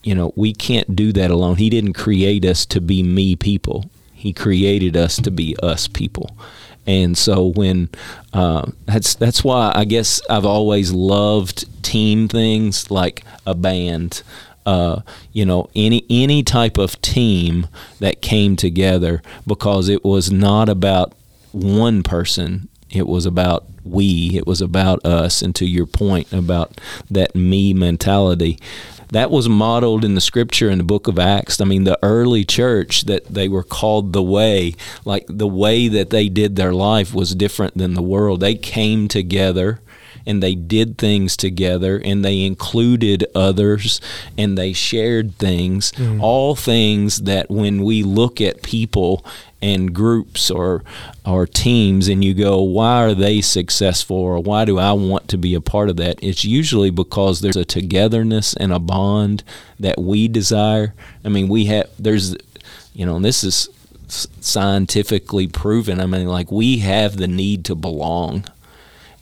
You 0.03 0.15
know, 0.15 0.33
we 0.37 0.55
can't 0.55 0.97
do 0.97 1.13
that 1.13 1.31
alone. 1.31 1.57
He 1.57 1.71
didn't 1.71 1.93
create 1.93 2.45
us 2.45 2.65
to 2.67 2.81
be 2.81 3.03
me 3.03 3.37
people. 3.37 3.91
He 4.13 4.33
created 4.33 4.97
us 4.97 5.17
to 5.17 5.31
be 5.31 5.57
us 5.63 5.87
people. 5.87 6.37
And 6.89 7.17
so 7.17 7.53
when 7.53 7.91
uh, 8.33 8.71
that's 8.87 9.15
that's 9.15 9.45
why 9.45 9.71
I 9.75 9.85
guess 9.85 10.21
I've 10.29 10.47
always 10.47 10.91
loved 10.91 11.85
team 11.85 12.27
things 12.27 12.91
like 12.91 13.25
a 13.47 13.55
band 13.55 14.23
uh, 14.69 15.01
you 15.33 15.47
know 15.47 15.71
any 15.75 16.05
any 16.11 16.43
type 16.43 16.77
of 16.77 17.01
team 17.01 17.67
that 18.01 18.21
came 18.21 18.55
together 18.55 19.23
because 19.47 19.89
it 19.89 20.05
was 20.05 20.31
not 20.31 20.69
about 20.69 21.15
one 21.53 22.03
person. 22.03 22.69
It 22.91 23.07
was 23.07 23.25
about 23.25 23.65
we. 23.83 24.37
It 24.37 24.47
was 24.47 24.61
about 24.61 25.05
us. 25.07 25.41
And 25.41 25.55
to 25.57 25.67
your 25.67 25.87
point 25.87 26.33
about 26.33 26.81
that 27.11 27.35
me 27.35 27.73
mentality 27.73 28.59
that 29.11 29.31
was 29.31 29.49
modeled 29.49 30.05
in 30.05 30.15
the 30.15 30.21
scripture 30.21 30.71
in 30.71 30.79
the 30.79 30.85
book 30.85 31.09
of 31.09 31.19
acts 31.19 31.61
i 31.61 31.65
mean 31.65 31.85
the 31.85 31.99
early 32.03 32.45
church 32.45 33.03
that 33.03 33.25
they 33.27 33.49
were 33.49 33.63
called 33.63 34.13
the 34.13 34.23
way 34.23 34.75
like 35.05 35.25
the 35.29 35.47
way 35.47 35.89
that 35.89 36.11
they 36.11 36.29
did 36.29 36.57
their 36.57 36.73
life 36.73 37.15
was 37.15 37.35
different 37.35 37.77
than 37.77 37.95
the 37.95 38.03
world 38.03 38.41
they 38.41 38.55
came 38.55 39.09
together 39.09 39.81
and 40.29 40.43
they 40.43 40.55
did 40.55 40.99
things 40.99 41.37
together 41.39 42.01
and 42.05 42.23
they 42.23 42.45
included 42.45 43.25
others 43.35 43.99
and 44.37 44.59
they 44.59 44.75
shared 44.75 45.35
things, 45.37 45.91
mm. 45.93 46.21
all 46.21 46.55
things 46.55 47.23
that 47.23 47.51
when 47.51 47.83
we 47.83 48.03
look 48.03 48.39
at 48.39 48.63
people 48.63 49.25
and 49.61 49.95
groups 49.95 50.51
or 50.51 50.85
or 51.27 51.47
teams 51.47 52.09
and 52.09 52.25
you 52.25 52.33
go 52.33 52.63
why 52.63 53.03
are 53.03 53.15
they 53.15 53.41
successful? 53.41 54.17
or 54.17 54.39
why 54.39 54.65
do 54.65 54.79
I 54.79 54.93
want 54.93 55.29
to 55.29 55.39
be 55.39 55.55
a 55.55 55.61
part 55.61 55.89
of 55.89 55.97
that? 55.97 56.19
It's 56.23 56.45
usually 56.45 56.91
because 56.91 57.41
there's 57.41 57.57
a 57.57 57.65
togetherness 57.65 58.55
and 58.55 58.73
a 58.73 58.79
bond 58.79 59.43
that 59.81 59.99
we 59.99 60.29
desire. 60.29 60.95
I 61.25 61.29
mean 61.29 61.49
we 61.49 61.67
have 61.67 61.91
there's 61.99 62.37
you 62.95 63.05
know 63.07 63.17
and 63.17 63.25
this 63.25 63.43
is 63.43 63.69
scientifically 64.09 65.49
proven. 65.49 66.01
I 66.01 66.07
mean 66.07 66.27
like 66.27 66.53
we 66.53 66.79
have 66.79 67.17
the 67.17 67.29
need 67.29 67.65
to 67.67 67.75
belong 67.75 68.45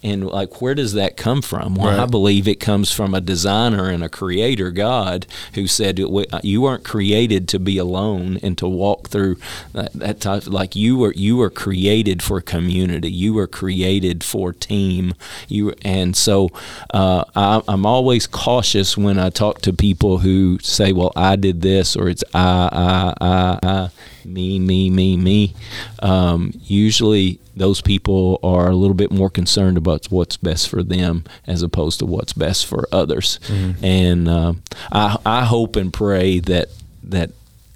and 0.03 0.27
like 0.27 0.61
where 0.61 0.75
does 0.75 0.93
that 0.95 1.17
come 1.17 1.43
from? 1.43 1.75
Well 1.75 1.89
right. 1.89 2.01
i 2.01 2.07
believe 2.07 2.47
it 2.47 2.61
comes 2.61 2.93
from 2.93 3.15
a 3.15 3.21
designer 3.21 3.89
and 3.89 4.05
a 4.05 4.09
creator 4.09 4.71
god 4.71 5.27
who 5.55 5.67
said 5.67 5.99
you 5.99 6.61
weren't 6.61 6.85
created 6.85 7.49
to 7.49 7.59
be 7.59 7.79
alone 7.79 8.39
and 8.43 8.57
to 8.59 8.69
walk 8.69 9.09
through 9.09 9.37
that, 9.73 9.93
that 9.93 10.21
type 10.21 10.47
like 10.47 10.77
you 10.77 10.97
were 10.97 11.13
you 11.13 11.37
were 11.37 11.51
created 11.51 12.23
for 12.23 12.41
community. 12.41 13.11
You 13.11 13.35
were 13.35 13.47
created 13.47 14.23
for 14.23 14.53
team. 14.53 15.15
You 15.49 15.75
and 15.83 16.17
so 16.17 16.51
uh, 16.93 17.25
I, 17.35 17.63
i'm 17.69 17.87
always 17.87 18.27
cautious 18.27 18.97
when 18.97 19.19
i 19.19 19.31
talk 19.31 19.61
to 19.63 19.73
people 19.73 20.19
who 20.19 20.59
say 20.61 20.93
well 20.93 21.13
i 21.17 21.37
did 21.37 21.63
this 21.63 21.97
or 21.97 22.09
it's 22.09 22.25
i 22.35 23.15
i 23.21 23.27
i 23.27 23.59
i 23.63 23.91
me, 24.27 24.59
me, 24.59 24.91
me, 24.91 25.17
me. 25.17 25.55
Um, 26.01 26.53
usually, 26.63 27.39
those 27.55 27.81
people 27.81 28.39
are 28.43 28.69
a 28.69 28.77
little 28.77 28.95
bit 28.95 29.11
more 29.11 29.31
concerned 29.31 29.77
about 29.79 30.07
what's 30.07 30.37
best 30.37 30.69
for 30.69 30.83
them 30.83 31.25
as 31.47 31.63
opposed 31.63 31.99
to 32.01 32.07
what's 32.07 32.33
best 32.33 32.67
for 32.67 32.87
others. 32.93 33.39
Mm-hmm. 33.47 33.85
And 33.85 34.29
uh, 34.29 34.53
I, 34.93 35.19
I 35.25 35.45
hope 35.45 35.77
and 35.77 35.93
pray 35.93 36.41
that 36.41 36.69
that 37.05 37.31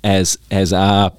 as 0.05 0.39
as 0.51 0.73
I 0.73 1.11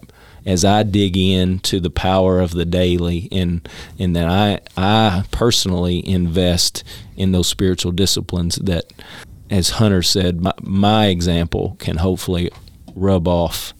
as 0.46 0.66
I 0.66 0.84
dig 0.84 1.18
into 1.18 1.80
the 1.80 1.90
power 1.90 2.40
of 2.40 2.52
the 2.52 2.66
daily 2.66 3.28
and 3.32 3.68
and 4.00 4.16
that 4.16 4.28
I 4.28 4.60
I 4.78 5.24
personally 5.32 6.08
invest 6.08 6.84
in 7.16 7.32
those 7.32 7.48
spiritual 7.48 7.92
disciplines 7.92 8.56
that 8.58 8.86
as 9.50 9.72
Hunter 9.72 10.02
said 10.02 10.42
my, 10.42 10.54
my 10.62 11.08
example 11.08 11.76
can 11.80 11.98
hopefully 11.98 12.50
rub 12.96 13.28
off 13.28 13.74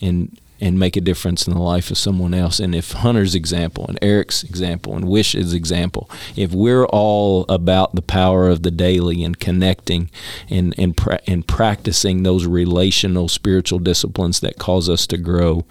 in 0.00 0.36
and 0.60 0.78
make 0.78 0.96
a 0.96 1.00
difference 1.00 1.46
in 1.46 1.52
the 1.52 1.60
life 1.60 1.90
of 1.90 1.98
someone 1.98 2.34
else. 2.34 2.58
And 2.60 2.74
if 2.74 2.92
Hunter's 2.92 3.34
example 3.34 3.86
and 3.86 3.98
Eric's 4.00 4.42
example 4.42 4.94
and 4.94 5.06
Wish's 5.06 5.52
example, 5.52 6.10
if 6.34 6.52
we're 6.52 6.86
all 6.86 7.44
about 7.48 7.94
the 7.94 8.02
power 8.02 8.48
of 8.48 8.62
the 8.62 8.70
daily 8.70 9.22
and 9.22 9.38
connecting 9.38 10.10
and 10.48 10.74
and 10.78 10.96
pra- 10.96 11.20
and 11.26 11.46
practicing 11.46 12.22
those 12.22 12.46
relational 12.46 13.28
spiritual 13.28 13.78
disciplines 13.78 14.40
that 14.40 14.58
cause 14.58 14.88
us 14.88 15.06
to 15.08 15.18
grow, 15.18 15.64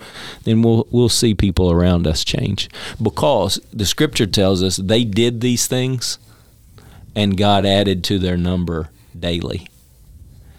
then 0.44 0.62
we'll 0.62 0.88
we'll 0.92 1.10
see 1.10 1.34
people 1.34 1.72
around 1.72 2.06
us 2.08 2.24
change 2.24 2.70
because 3.02 3.60
the 3.74 3.86
scripture 3.86 4.28
tells 4.28 4.62
us 4.62 4.78
they 4.78 5.04
did 5.04 5.42
these 5.42 5.68
things 5.68 6.20
and 7.16 7.38
God 7.38 7.66
added 7.66 8.04
to 8.06 8.20
their 8.20 8.38
number 8.38 8.90
daily. 9.18 9.68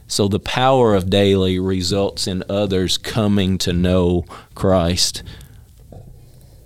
So 0.09 0.29
the 0.29 0.39
power 0.39 0.95
of 0.95 1.11
daily 1.11 1.59
results 1.59 2.27
in 2.27 2.45
others 2.49 2.97
coming 2.97 3.59
to 3.59 3.73
know 3.73 4.25
Christ. 4.55 5.23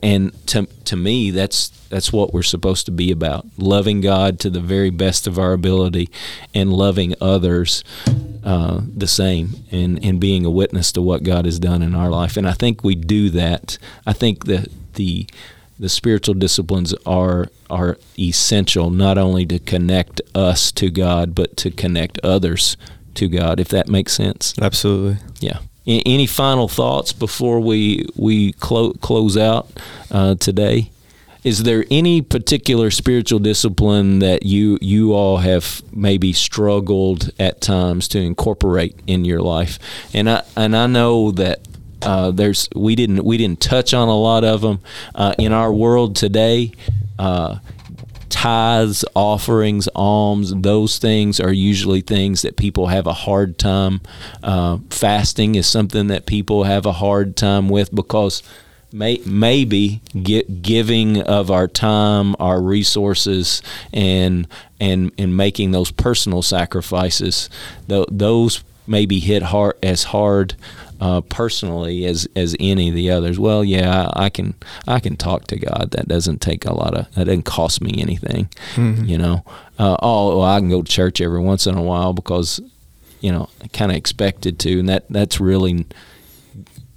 And 0.03 0.35
to, 0.49 0.67
to 0.87 0.97
me, 0.97 1.31
that's 1.31 1.69
that's 1.91 2.13
what 2.13 2.33
we're 2.33 2.43
supposed 2.43 2.87
to 2.87 2.93
be 2.93 3.11
about: 3.11 3.47
loving 3.59 4.01
God 4.01 4.39
to 4.41 4.51
the 4.51 4.61
very 4.61 4.91
best 4.91 5.27
of 5.27 5.39
our 5.39 5.53
ability, 5.53 6.09
and 6.55 6.73
loving 6.73 7.15
others 7.21 7.85
uh, 8.43 8.81
the 8.97 9.09
same, 9.09 9.65
and 9.71 10.03
and 10.03 10.19
being 10.19 10.47
a 10.47 10.51
witness 10.51 10.93
to 10.93 11.03
what 11.03 11.23
God 11.23 11.45
has 11.45 11.59
done 11.59 11.83
in 11.83 11.95
our 11.95 12.11
life. 12.11 12.37
And 12.39 12.49
I 12.49 12.53
think 12.53 12.83
we 12.83 12.95
do 12.95 13.29
that. 13.31 13.77
I 14.07 14.15
think 14.15 14.47
that 14.47 14.69
the 14.95 15.27
the 15.79 15.89
spiritual 15.89 16.35
disciplines 16.35 16.95
are 17.05 17.49
are 17.69 17.99
essential 18.19 18.91
not 18.91 19.19
only 19.19 19.45
to 19.47 19.59
connect 19.59 20.21
us 20.35 20.73
to 20.73 20.91
God, 20.91 21.35
but 21.35 21.57
to 21.59 21.71
connect 21.71 22.19
others 22.23 22.77
to 23.21 23.29
God, 23.29 23.61
if 23.61 23.69
that 23.69 23.89
makes 23.89 24.13
sense. 24.13 24.55
Absolutely. 24.61 25.19
Yeah. 25.41 25.61
any 25.87 26.27
final 26.27 26.69
thoughts 26.69 27.13
before 27.13 27.61
we 27.61 28.07
we 28.17 28.53
clo- 28.55 28.95
close 28.95 29.37
out 29.37 29.69
uh, 30.11 30.35
today? 30.35 30.91
Is 31.43 31.63
there 31.63 31.85
any 31.91 32.21
particular 32.21 32.91
spiritual 32.91 33.39
discipline 33.39 34.19
that 34.19 34.45
you 34.45 34.79
you 34.83 35.15
all 35.15 35.39
have 35.39 35.83
maybe 35.93 36.33
struggled 36.33 37.31
at 37.39 37.61
times 37.61 38.09
to 38.09 38.19
incorporate 38.19 38.95
in 39.07 39.25
your 39.25 39.41
life? 39.41 39.79
And 40.13 40.29
I 40.29 40.43
and 40.57 40.77
I 40.77 40.87
know 40.87 41.31
that 41.33 41.61
uh, 42.03 42.31
there's 42.31 42.69
we 42.75 42.95
didn't 42.95 43.25
we 43.25 43.37
didn't 43.39 43.61
touch 43.61 43.95
on 43.95 44.09
a 44.09 44.17
lot 44.17 44.45
of 44.45 44.61
them 44.61 44.81
uh, 45.15 45.35
in 45.39 45.53
our 45.53 45.73
world 45.73 46.17
today. 46.17 46.73
Uh, 47.19 47.59
tithes, 48.31 49.05
offerings, 49.15 49.89
alms, 49.95 50.55
those 50.55 50.99
things 50.99 51.39
are 51.41 51.53
usually 51.53 52.01
things 52.01 52.43
that 52.43 52.57
people 52.57 52.87
have 52.87 53.07
a 53.07 53.13
hard 53.13 53.59
time. 53.59 54.01
Uh, 54.43 54.79
fasting 54.89 55.57
is 55.57 55.67
something 55.67 56.07
that 56.07 56.27
people 56.27 56.65
have 56.65 56.87
a 56.87 56.93
hard 56.93 57.37
time 57.37 57.69
with 57.69 57.95
because 57.95 58.43
may, 58.93 59.21
maybe 59.27 60.01
giving 60.63 61.21
of 61.23 61.51
our 61.51 61.69
time, 61.69 62.35
our 62.39 62.61
resources, 62.61 63.63
and 63.93 64.47
and 64.81 65.13
and 65.19 65.37
making 65.37 65.73
those 65.73 65.91
personal 65.91 66.43
sacrifices. 66.43 67.51
Th- 67.89 68.07
those 68.11 68.65
maybe 68.87 69.21
hit 69.21 69.43
hard 69.43 69.77
as 69.83 70.05
hard 70.05 70.55
uh, 71.01 71.23
personally 71.23 72.05
as 72.05 72.29
as 72.37 72.55
any 72.61 72.91
of 72.91 72.95
the 72.95 73.11
others. 73.11 73.39
Well, 73.39 73.65
yeah, 73.65 74.11
I, 74.15 74.25
I, 74.25 74.31
can 74.31 74.55
I 74.87 75.01
can 75.01 75.17
talk 75.17 75.47
to 75.49 75.59
God. 75.59 75.91
That 75.93 76.09
doesn't 76.09 76.41
take 76.41 76.65
a 76.65 76.75
lot 76.75 76.95
of 76.95 77.13
that 77.15 77.25
doesn't 77.25 77.45
cost 77.45 77.81
me 77.81 77.95
anything. 77.99 78.49
Mm-hmm. 78.75 79.05
You 79.05 79.19
know, 79.19 79.45
uh, 79.79 79.97
oh, 80.03 80.39
well, 80.39 80.47
I 80.47 80.59
can 80.61 80.69
go 80.69 80.83
to 80.83 80.93
church 80.93 81.21
every 81.21 81.41
once 81.41 81.67
in 81.67 81.77
a 81.77 81.83
while 81.83 82.13
because 82.13 82.61
you 83.21 83.33
know 83.33 83.49
I 83.63 83.69
kind 83.69 83.91
of 83.91 83.97
expected 83.97 84.59
to, 84.61 84.79
and 84.79 84.89
that 84.89 85.07
that's 85.09 85.41
really 85.41 85.87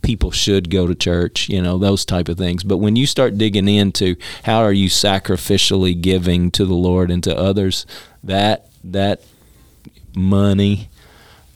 people 0.01 0.31
should 0.31 0.69
go 0.69 0.85
to 0.85 0.93
church, 0.93 1.47
you 1.47 1.61
know, 1.61 1.77
those 1.77 2.03
type 2.03 2.27
of 2.27 2.37
things. 2.37 2.63
But 2.63 2.77
when 2.77 2.97
you 2.97 3.07
start 3.07 3.37
digging 3.37 3.69
into 3.69 4.17
how 4.43 4.59
are 4.59 4.73
you 4.73 4.89
sacrificially 4.89 5.99
giving 5.99 6.51
to 6.51 6.65
the 6.65 6.73
Lord 6.73 7.09
and 7.09 7.23
to 7.23 7.35
others, 7.35 7.85
that 8.21 8.67
that 8.83 9.21
money, 10.13 10.89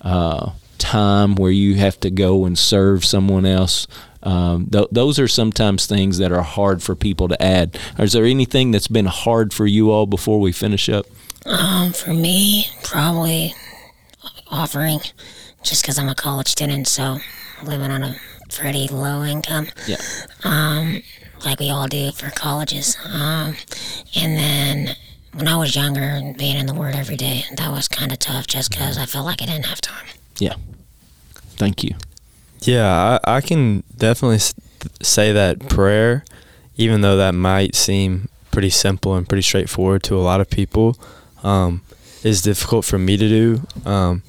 uh, 0.02 0.52
time 0.88 1.36
where 1.36 1.52
you 1.52 1.76
have 1.76 2.00
to 2.00 2.10
go 2.10 2.46
and 2.46 2.58
serve 2.58 3.04
someone 3.04 3.46
else. 3.46 3.88
Um, 4.24 4.68
th- 4.68 4.88
those 4.92 5.20
are 5.20 5.28
sometimes 5.28 5.86
things 5.86 6.18
that 6.18 6.32
are 6.32 6.42
hard 6.42 6.82
for 6.82 6.96
people 6.96 7.28
to 7.28 7.42
add. 7.42 7.78
Is 8.00 8.14
there 8.14 8.26
anything 8.26 8.72
that's 8.72 8.88
been 8.88 9.06
hard 9.06 9.54
for 9.54 9.66
you 9.66 9.92
all 9.92 10.06
before 10.06 10.40
we 10.40 10.52
finish 10.52 10.90
up? 10.90 11.06
Um, 11.46 11.92
for 11.92 12.14
me, 12.14 12.68
probably 12.84 13.54
offering, 14.50 15.00
just 15.62 15.84
because 15.84 16.00
I'm 16.00 16.10
a 16.10 16.16
college 16.16 16.48
student, 16.48 16.88
so 16.88 17.18
living 17.64 17.92
on 17.92 18.04
a 18.04 18.16
pretty 18.50 18.88
low 18.88 19.24
income. 19.24 19.68
Yeah. 19.88 19.98
Um, 20.44 21.04
like 21.46 21.60
we 21.60 21.70
all 21.70 21.88
do 21.88 22.12
for 22.12 22.30
colleges. 22.32 22.98
Um, 23.06 23.56
and 24.16 24.38
then 24.38 24.96
when 25.34 25.48
I 25.48 25.58
was 25.58 25.76
younger, 25.76 26.34
being 26.38 26.58
in 26.58 26.66
the 26.66 26.74
Word 26.74 26.96
every 26.96 27.18
day, 27.18 27.44
that 27.56 27.72
was 27.72 27.88
kind 27.88 28.12
of 28.12 28.20
tough, 28.20 28.48
just 28.48 28.72
because 28.72 28.98
I 28.98 29.06
felt 29.06 29.26
like 29.26 29.42
I 29.42 29.46
didn't 29.46 29.68
have 29.68 29.82
time. 29.82 30.08
Yeah. 30.40 30.56
Thank 31.58 31.84
you. 31.84 31.96
Yeah, 32.62 33.20
I, 33.26 33.38
I 33.38 33.42
can 33.42 33.84
definitely 33.96 34.40
say 35.02 35.32
that 35.32 35.68
prayer, 35.70 36.24
even 36.76 37.02
though 37.02 37.18
that 37.18 37.34
might 37.34 37.76
seem 37.76 38.30
pretty 38.52 38.70
simple 38.70 39.16
and 39.16 39.28
pretty 39.28 39.42
straightforward 39.42 40.04
to 40.04 40.16
a 40.16 40.22
lot 40.22 40.42
of 40.42 40.50
people, 40.50 40.98
um, 41.44 41.82
is 42.24 42.42
difficult 42.42 42.86
for 42.86 42.98
me 42.98 43.18
to 43.18 43.28
do. 43.28 43.62
Um, 43.86 44.24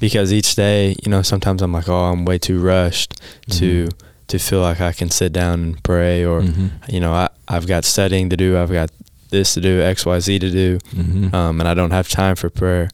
because 0.00 0.32
each 0.32 0.54
day, 0.54 0.94
you 1.02 1.10
know, 1.10 1.22
sometimes 1.22 1.62
I'm 1.62 1.72
like, 1.72 1.88
oh, 1.88 2.04
I'm 2.04 2.24
way 2.24 2.38
too 2.38 2.60
rushed 2.60 3.14
mm-hmm. 3.14 3.58
to 3.58 3.88
to 4.28 4.38
feel 4.38 4.60
like 4.60 4.80
I 4.80 4.92
can 4.92 5.08
sit 5.08 5.32
down 5.32 5.60
and 5.62 5.82
pray, 5.82 6.24
or 6.24 6.40
mm-hmm. 6.40 6.68
you 6.88 7.00
know, 7.00 7.12
I 7.12 7.28
I've 7.48 7.66
got 7.66 7.84
studying 7.84 8.30
to 8.30 8.36
do, 8.36 8.58
I've 8.58 8.72
got 8.72 8.90
this 9.30 9.54
to 9.54 9.60
do, 9.60 9.80
X 9.80 10.04
Y 10.04 10.18
Z 10.20 10.38
to 10.40 10.50
do, 10.50 10.78
mm-hmm. 10.78 11.34
um, 11.34 11.60
and 11.60 11.68
I 11.68 11.74
don't 11.74 11.92
have 11.92 12.08
time 12.08 12.36
for 12.36 12.50
prayer. 12.50 12.90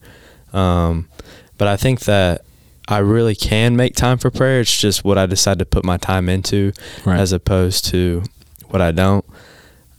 Um, 0.53 1.09
but 1.59 1.69
I 1.69 1.77
think 1.77 2.01
that 2.01 2.45
I 2.93 2.99
really 2.99 3.35
can 3.35 3.77
make 3.77 3.95
time 3.95 4.19
for 4.19 4.31
prayer. 4.31 4.61
It's 4.61 4.81
just 4.81 5.05
what 5.05 5.19
I 5.19 5.27
decide 5.27 5.59
to 5.61 5.65
put 5.65 5.85
my 5.85 5.97
time 5.97 6.29
into, 6.29 6.73
right. 7.05 7.19
as 7.19 7.33
opposed 7.33 7.87
to 7.87 8.23
what 8.69 8.83
I 8.83 8.93
don't. 8.93 9.25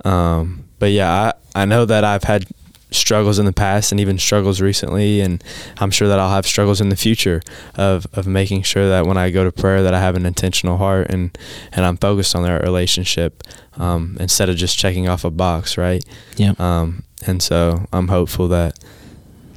Um, 0.06 0.66
but 0.80 0.92
yeah, 0.92 1.12
I 1.12 1.34
I 1.56 1.66
know 1.66 1.86
that 1.86 2.04
I've 2.04 2.24
had 2.24 2.48
struggles 2.92 3.40
in 3.40 3.46
the 3.46 3.54
past 3.54 3.92
and 3.92 4.00
even 4.00 4.20
struggles 4.20 4.62
recently 4.62 5.20
and 5.20 5.44
I'm 5.80 5.90
sure 5.90 6.08
that 6.08 6.20
I'll 6.20 6.30
have 6.30 6.46
struggles 6.46 6.80
in 6.80 6.90
the 6.90 6.96
future 6.96 7.42
of, 7.76 8.06
of 8.14 8.28
making 8.28 8.62
sure 8.62 8.88
that 8.90 9.08
when 9.08 9.18
I 9.18 9.32
go 9.32 9.44
to 9.44 9.52
prayer 9.52 9.82
that 9.82 9.96
I 9.96 10.00
have 10.00 10.16
an 10.16 10.28
intentional 10.28 10.78
heart 10.78 11.08
and 11.10 11.36
and 11.72 11.86
I'm 11.86 11.98
focused 11.98 12.36
on 12.36 12.44
that 12.44 12.62
relationship 12.62 13.44
um, 13.78 14.16
instead 14.20 14.48
of 14.48 14.58
just 14.58 14.78
checking 14.78 15.08
off 15.08 15.24
a 15.24 15.32
box 15.32 15.76
right 15.78 16.06
yeah 16.38 16.54
um, 16.60 17.04
and 17.26 17.42
so 17.42 17.88
I'm 17.92 18.10
hopeful 18.10 18.48
that 18.50 18.78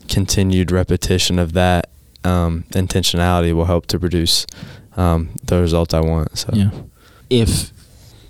continued 0.08 0.70
repetition 0.72 1.38
of 1.38 1.52
that 1.52 1.90
um, 2.26 2.64
intentionality 2.70 3.54
will 3.54 3.64
help 3.66 3.86
to 3.86 3.98
produce 3.98 4.46
um, 4.96 5.30
the 5.44 5.60
result 5.60 5.94
I 5.94 6.00
want 6.00 6.36
so. 6.36 6.50
Yeah. 6.52 6.70
If 7.30 7.72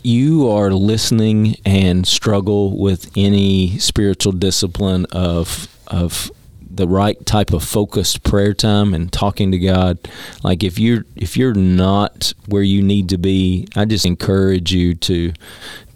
you 0.02 0.48
are 0.48 0.70
listening 0.70 1.56
and 1.64 2.06
struggle 2.06 2.78
with 2.78 3.10
any 3.16 3.78
spiritual 3.78 4.32
discipline 4.32 5.06
of 5.10 5.68
of 5.88 6.30
the 6.68 6.86
right 6.86 7.24
type 7.24 7.52
of 7.52 7.64
focused 7.64 8.22
prayer 8.22 8.52
time 8.52 8.92
and 8.92 9.12
talking 9.12 9.50
to 9.50 9.58
God 9.58 9.98
like 10.44 10.62
if 10.62 10.78
you're 10.78 11.04
if 11.16 11.36
you're 11.36 11.54
not 11.54 12.34
where 12.46 12.62
you 12.62 12.82
need 12.82 13.08
to 13.08 13.18
be 13.18 13.66
I 13.74 13.84
just 13.84 14.04
encourage 14.04 14.72
you 14.72 14.94
to 14.94 15.32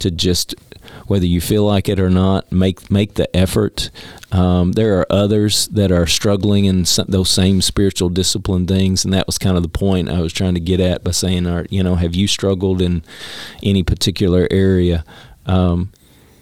to 0.00 0.10
just 0.10 0.54
whether 1.06 1.26
you 1.26 1.40
feel 1.40 1.64
like 1.64 1.88
it 1.88 1.98
or 1.98 2.10
not, 2.10 2.50
make 2.52 2.90
make 2.90 3.14
the 3.14 3.34
effort. 3.36 3.90
Um, 4.32 4.72
there 4.72 4.98
are 4.98 5.06
others 5.10 5.66
that 5.68 5.90
are 5.90 6.06
struggling 6.06 6.64
in 6.64 6.84
some, 6.84 7.06
those 7.08 7.30
same 7.30 7.60
spiritual 7.60 8.08
discipline 8.08 8.66
things, 8.66 9.04
and 9.04 9.12
that 9.12 9.26
was 9.26 9.38
kind 9.38 9.56
of 9.56 9.62
the 9.62 9.68
point 9.68 10.08
I 10.08 10.20
was 10.20 10.32
trying 10.32 10.54
to 10.54 10.60
get 10.60 10.80
at 10.80 11.02
by 11.02 11.10
saying, 11.10 11.46
"Are 11.46 11.66
you 11.70 11.82
know, 11.82 11.96
have 11.96 12.14
you 12.14 12.26
struggled 12.26 12.80
in 12.80 13.02
any 13.62 13.82
particular 13.82 14.46
area?" 14.50 15.04
Um, 15.46 15.90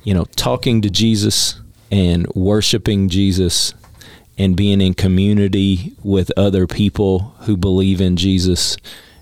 you 0.04 0.14
know, 0.14 0.24
talking 0.36 0.82
to 0.82 0.90
Jesus 0.90 1.60
and 1.90 2.26
worshiping 2.34 3.08
Jesus 3.08 3.74
and 4.36 4.56
being 4.56 4.80
in 4.80 4.94
community 4.94 5.94
with 6.02 6.30
other 6.36 6.66
people 6.66 7.34
who 7.40 7.56
believe 7.56 8.00
in 8.00 8.16
Jesus 8.16 8.76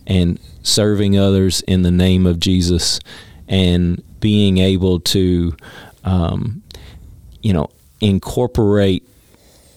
and 0.07 0.39
serving 0.63 1.19
others 1.19 1.63
in 1.63 1.83
the 1.83 1.91
name 1.91 2.27
of 2.27 2.39
Jesus 2.39 3.01
and 3.49 4.03
being 4.27 4.59
able 4.59 4.99
to, 4.99 5.57
um, 6.03 6.61
you 7.43 7.53
know, 7.53 7.71
incorporate 8.01 9.09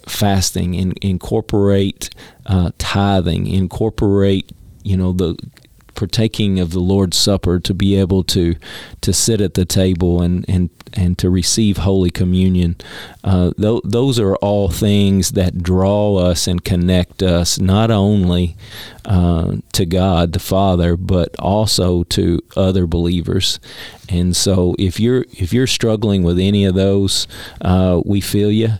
fasting, 0.08 0.74
in, 0.74 0.92
incorporate 1.00 2.10
uh, 2.46 2.72
tithing, 2.76 3.46
incorporate, 3.46 4.50
you 4.82 4.96
know, 4.96 5.12
the 5.12 5.36
partaking 5.94 6.58
of 6.58 6.72
the 6.72 6.80
Lord's 6.80 7.16
Supper 7.16 7.60
to 7.60 7.72
be 7.72 7.94
able 7.94 8.24
to 8.24 8.56
to 9.02 9.12
sit 9.12 9.40
at 9.40 9.54
the 9.54 9.64
table 9.64 10.20
and 10.20 10.44
and 10.48 10.70
and 10.94 11.18
to 11.18 11.30
receive 11.30 11.76
Holy 11.76 12.10
Communion. 12.10 12.76
Uh, 13.22 13.52
th- 13.60 13.82
those 13.84 14.18
are 14.18 14.34
all 14.36 14.68
things 14.68 15.32
that 15.32 15.62
draw 15.62 16.16
us 16.16 16.46
and 16.46 16.64
connect 16.64 17.22
us 17.22 17.58
not 17.60 17.90
only 17.90 18.56
uh, 19.04 19.56
to 19.72 19.86
God 19.86 20.32
the 20.32 20.38
Father, 20.38 20.96
but 20.96 21.36
also 21.38 22.02
to 22.04 22.40
other 22.56 22.86
believers. 22.86 23.60
And 24.10 24.34
so, 24.34 24.74
if 24.78 24.98
you're 24.98 25.24
if 25.32 25.52
you're 25.52 25.66
struggling 25.66 26.22
with 26.22 26.38
any 26.38 26.64
of 26.64 26.74
those, 26.74 27.26
uh, 27.60 28.00
we 28.04 28.20
feel 28.20 28.50
you 28.50 28.70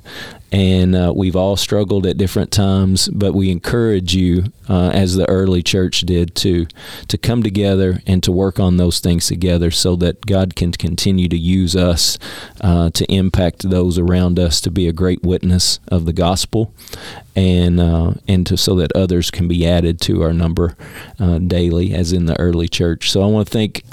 and 0.53 0.97
uh, 0.97 1.13
we've 1.15 1.37
all 1.37 1.57
struggled 1.57 2.07
at 2.07 2.17
different 2.17 2.51
times. 2.51 3.09
But 3.09 3.35
we 3.35 3.51
encourage 3.51 4.15
you, 4.15 4.53
uh, 4.69 4.91
as 4.93 5.15
the 5.15 5.29
early 5.29 5.63
church 5.63 6.01
did, 6.01 6.35
to 6.37 6.67
to 7.09 7.19
come 7.19 7.43
together 7.43 8.01
and 8.07 8.23
to 8.25 8.33
work 8.33 8.59
on 8.59 8.77
those 8.77 9.01
things 9.01 9.27
together, 9.27 9.71
so 9.71 9.97
that 9.97 10.27
God 10.27 10.57
can 10.57 10.73
continue 10.73 11.29
to 11.29 11.39
use 11.39 11.77
us 11.77 12.19
uh, 12.61 12.91
to 12.91 13.05
impact 13.13 13.71
those 13.71 13.99
around 13.99 14.39
us, 14.39 14.61
to 14.63 14.71
be 14.71 14.89
a 14.89 14.93
great 14.93 15.23
witness 15.23 15.79
of 15.89 16.05
the 16.05 16.13
gospel, 16.13 16.75
and 17.37 17.79
uh, 17.79 18.15
and 18.27 18.47
to 18.47 18.57
so 18.57 18.75
that 18.77 18.93
others 18.93 19.31
can 19.31 19.47
be 19.47 19.67
added 19.67 20.01
to 20.03 20.23
our 20.23 20.33
number 20.33 20.77
uh, 21.21 21.39
daily, 21.39 21.95
as 21.95 22.13
in 22.13 22.27
the 22.27 22.39
early 22.41 22.69
church. 22.69 23.11
So 23.11 23.23
I 23.23 23.27
want 23.27 23.47
to 23.47 23.53
thank 23.53 23.85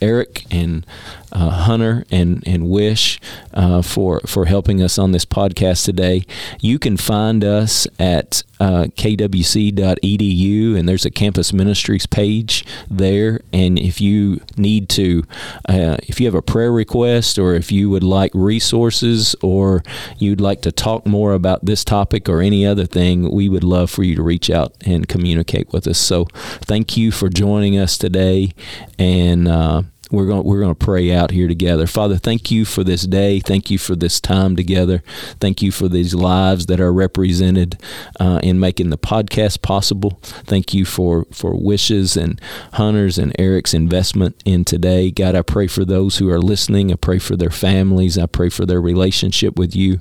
Eric 0.00 0.44
and 0.50 0.83
uh, 1.32 1.50
Hunter 1.50 2.04
and 2.10 2.42
and 2.46 2.68
Wish 2.68 3.20
uh, 3.52 3.82
for 3.82 4.20
for 4.20 4.46
helping 4.46 4.82
us 4.82 4.98
on 4.98 5.12
this 5.12 5.24
podcast 5.24 5.84
today. 5.84 6.24
You 6.60 6.78
can 6.78 6.96
find 6.96 7.44
us 7.44 7.86
at 7.98 8.42
uh, 8.60 8.84
kwc.edu, 8.96 10.78
and 10.78 10.88
there's 10.88 11.04
a 11.04 11.10
campus 11.10 11.52
ministries 11.52 12.06
page 12.06 12.64
there. 12.90 13.40
And 13.52 13.78
if 13.78 14.00
you 14.00 14.40
need 14.56 14.88
to, 14.90 15.24
uh, 15.68 15.98
if 16.04 16.20
you 16.20 16.26
have 16.26 16.34
a 16.34 16.42
prayer 16.42 16.72
request, 16.72 17.38
or 17.38 17.54
if 17.54 17.72
you 17.72 17.90
would 17.90 18.04
like 18.04 18.30
resources, 18.34 19.34
or 19.42 19.82
you'd 20.18 20.40
like 20.40 20.62
to 20.62 20.72
talk 20.72 21.06
more 21.06 21.32
about 21.32 21.64
this 21.64 21.84
topic 21.84 22.28
or 22.28 22.40
any 22.40 22.64
other 22.64 22.86
thing, 22.86 23.30
we 23.30 23.48
would 23.48 23.64
love 23.64 23.90
for 23.90 24.02
you 24.02 24.14
to 24.16 24.22
reach 24.22 24.50
out 24.50 24.74
and 24.86 25.08
communicate 25.08 25.72
with 25.72 25.86
us. 25.86 25.98
So, 25.98 26.26
thank 26.62 26.96
you 26.96 27.10
for 27.10 27.28
joining 27.28 27.76
us 27.76 27.98
today, 27.98 28.52
and 28.98 29.48
uh, 29.48 29.82
we're 30.10 30.26
going 30.26 30.44
we're 30.44 30.60
going 30.60 30.74
to 30.74 30.84
pray 30.84 31.12
out 31.12 31.30
here 31.30 31.48
together. 31.48 31.86
Father, 31.86 32.16
thank 32.16 32.50
you 32.50 32.64
for 32.64 32.84
this 32.84 33.02
day. 33.02 33.40
Thank 33.40 33.70
you 33.70 33.78
for 33.78 33.96
this 33.96 34.20
time 34.20 34.56
together. 34.56 35.02
Thank 35.40 35.62
you 35.62 35.72
for 35.72 35.88
these 35.88 36.14
lives 36.14 36.66
that 36.66 36.80
are 36.80 36.92
represented 36.92 37.80
uh, 38.20 38.40
in 38.42 38.60
making 38.60 38.90
the 38.90 38.98
podcast 38.98 39.62
possible. 39.62 40.18
Thank 40.22 40.74
you 40.74 40.84
for 40.84 41.26
for 41.32 41.54
wishes 41.54 42.16
and 42.16 42.40
Hunter's 42.74 43.18
and 43.18 43.34
Eric's 43.38 43.74
investment 43.74 44.40
in 44.44 44.64
today. 44.64 45.10
God, 45.10 45.34
I 45.34 45.42
pray 45.42 45.66
for 45.66 45.84
those 45.84 46.18
who 46.18 46.30
are 46.30 46.40
listening. 46.40 46.92
I 46.92 46.96
pray 46.96 47.18
for 47.18 47.36
their 47.36 47.50
families. 47.50 48.18
I 48.18 48.26
pray 48.26 48.48
for 48.48 48.66
their 48.66 48.80
relationship 48.80 49.58
with 49.58 49.74
you. 49.74 49.98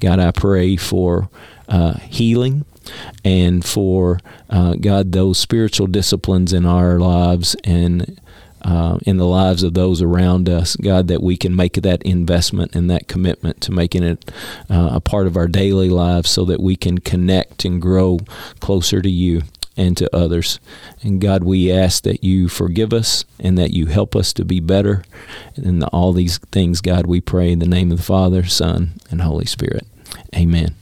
God, 0.00 0.18
I 0.18 0.30
pray 0.30 0.76
for 0.76 1.30
uh, 1.68 1.94
healing 1.98 2.64
and 3.24 3.64
for 3.64 4.18
uh, 4.48 4.74
God 4.74 5.12
those 5.12 5.38
spiritual 5.38 5.86
disciplines 5.86 6.52
in 6.52 6.64
our 6.64 6.98
lives 6.98 7.54
and 7.64 8.20
uh, 8.62 8.98
in 9.06 9.16
the 9.16 9.26
lives 9.26 9.62
of 9.62 9.74
those 9.74 10.02
around 10.02 10.48
us, 10.48 10.76
God, 10.76 11.08
that 11.08 11.22
we 11.22 11.36
can 11.36 11.54
make 11.54 11.74
that 11.74 12.02
investment 12.02 12.74
and 12.74 12.90
that 12.90 13.08
commitment 13.08 13.60
to 13.62 13.72
making 13.72 14.02
it 14.02 14.30
uh, 14.70 14.90
a 14.92 15.00
part 15.00 15.26
of 15.26 15.36
our 15.36 15.46
daily 15.46 15.88
lives 15.88 16.30
so 16.30 16.44
that 16.44 16.60
we 16.60 16.76
can 16.76 16.98
connect 16.98 17.64
and 17.64 17.80
grow 17.80 18.18
closer 18.60 19.00
to 19.02 19.10
you 19.10 19.42
and 19.76 19.96
to 19.96 20.14
others. 20.14 20.58
And 21.02 21.20
God, 21.20 21.44
we 21.44 21.70
ask 21.70 22.02
that 22.02 22.24
you 22.24 22.48
forgive 22.48 22.92
us 22.92 23.24
and 23.38 23.56
that 23.56 23.72
you 23.72 23.86
help 23.86 24.16
us 24.16 24.32
to 24.34 24.44
be 24.44 24.60
better. 24.60 25.04
And 25.56 25.84
all 25.84 26.12
these 26.12 26.38
things, 26.38 26.80
God, 26.80 27.06
we 27.06 27.20
pray 27.20 27.52
in 27.52 27.60
the 27.60 27.66
name 27.66 27.92
of 27.92 27.98
the 27.98 28.04
Father, 28.04 28.44
Son, 28.44 28.94
and 29.10 29.22
Holy 29.22 29.46
Spirit. 29.46 29.86
Amen. 30.34 30.74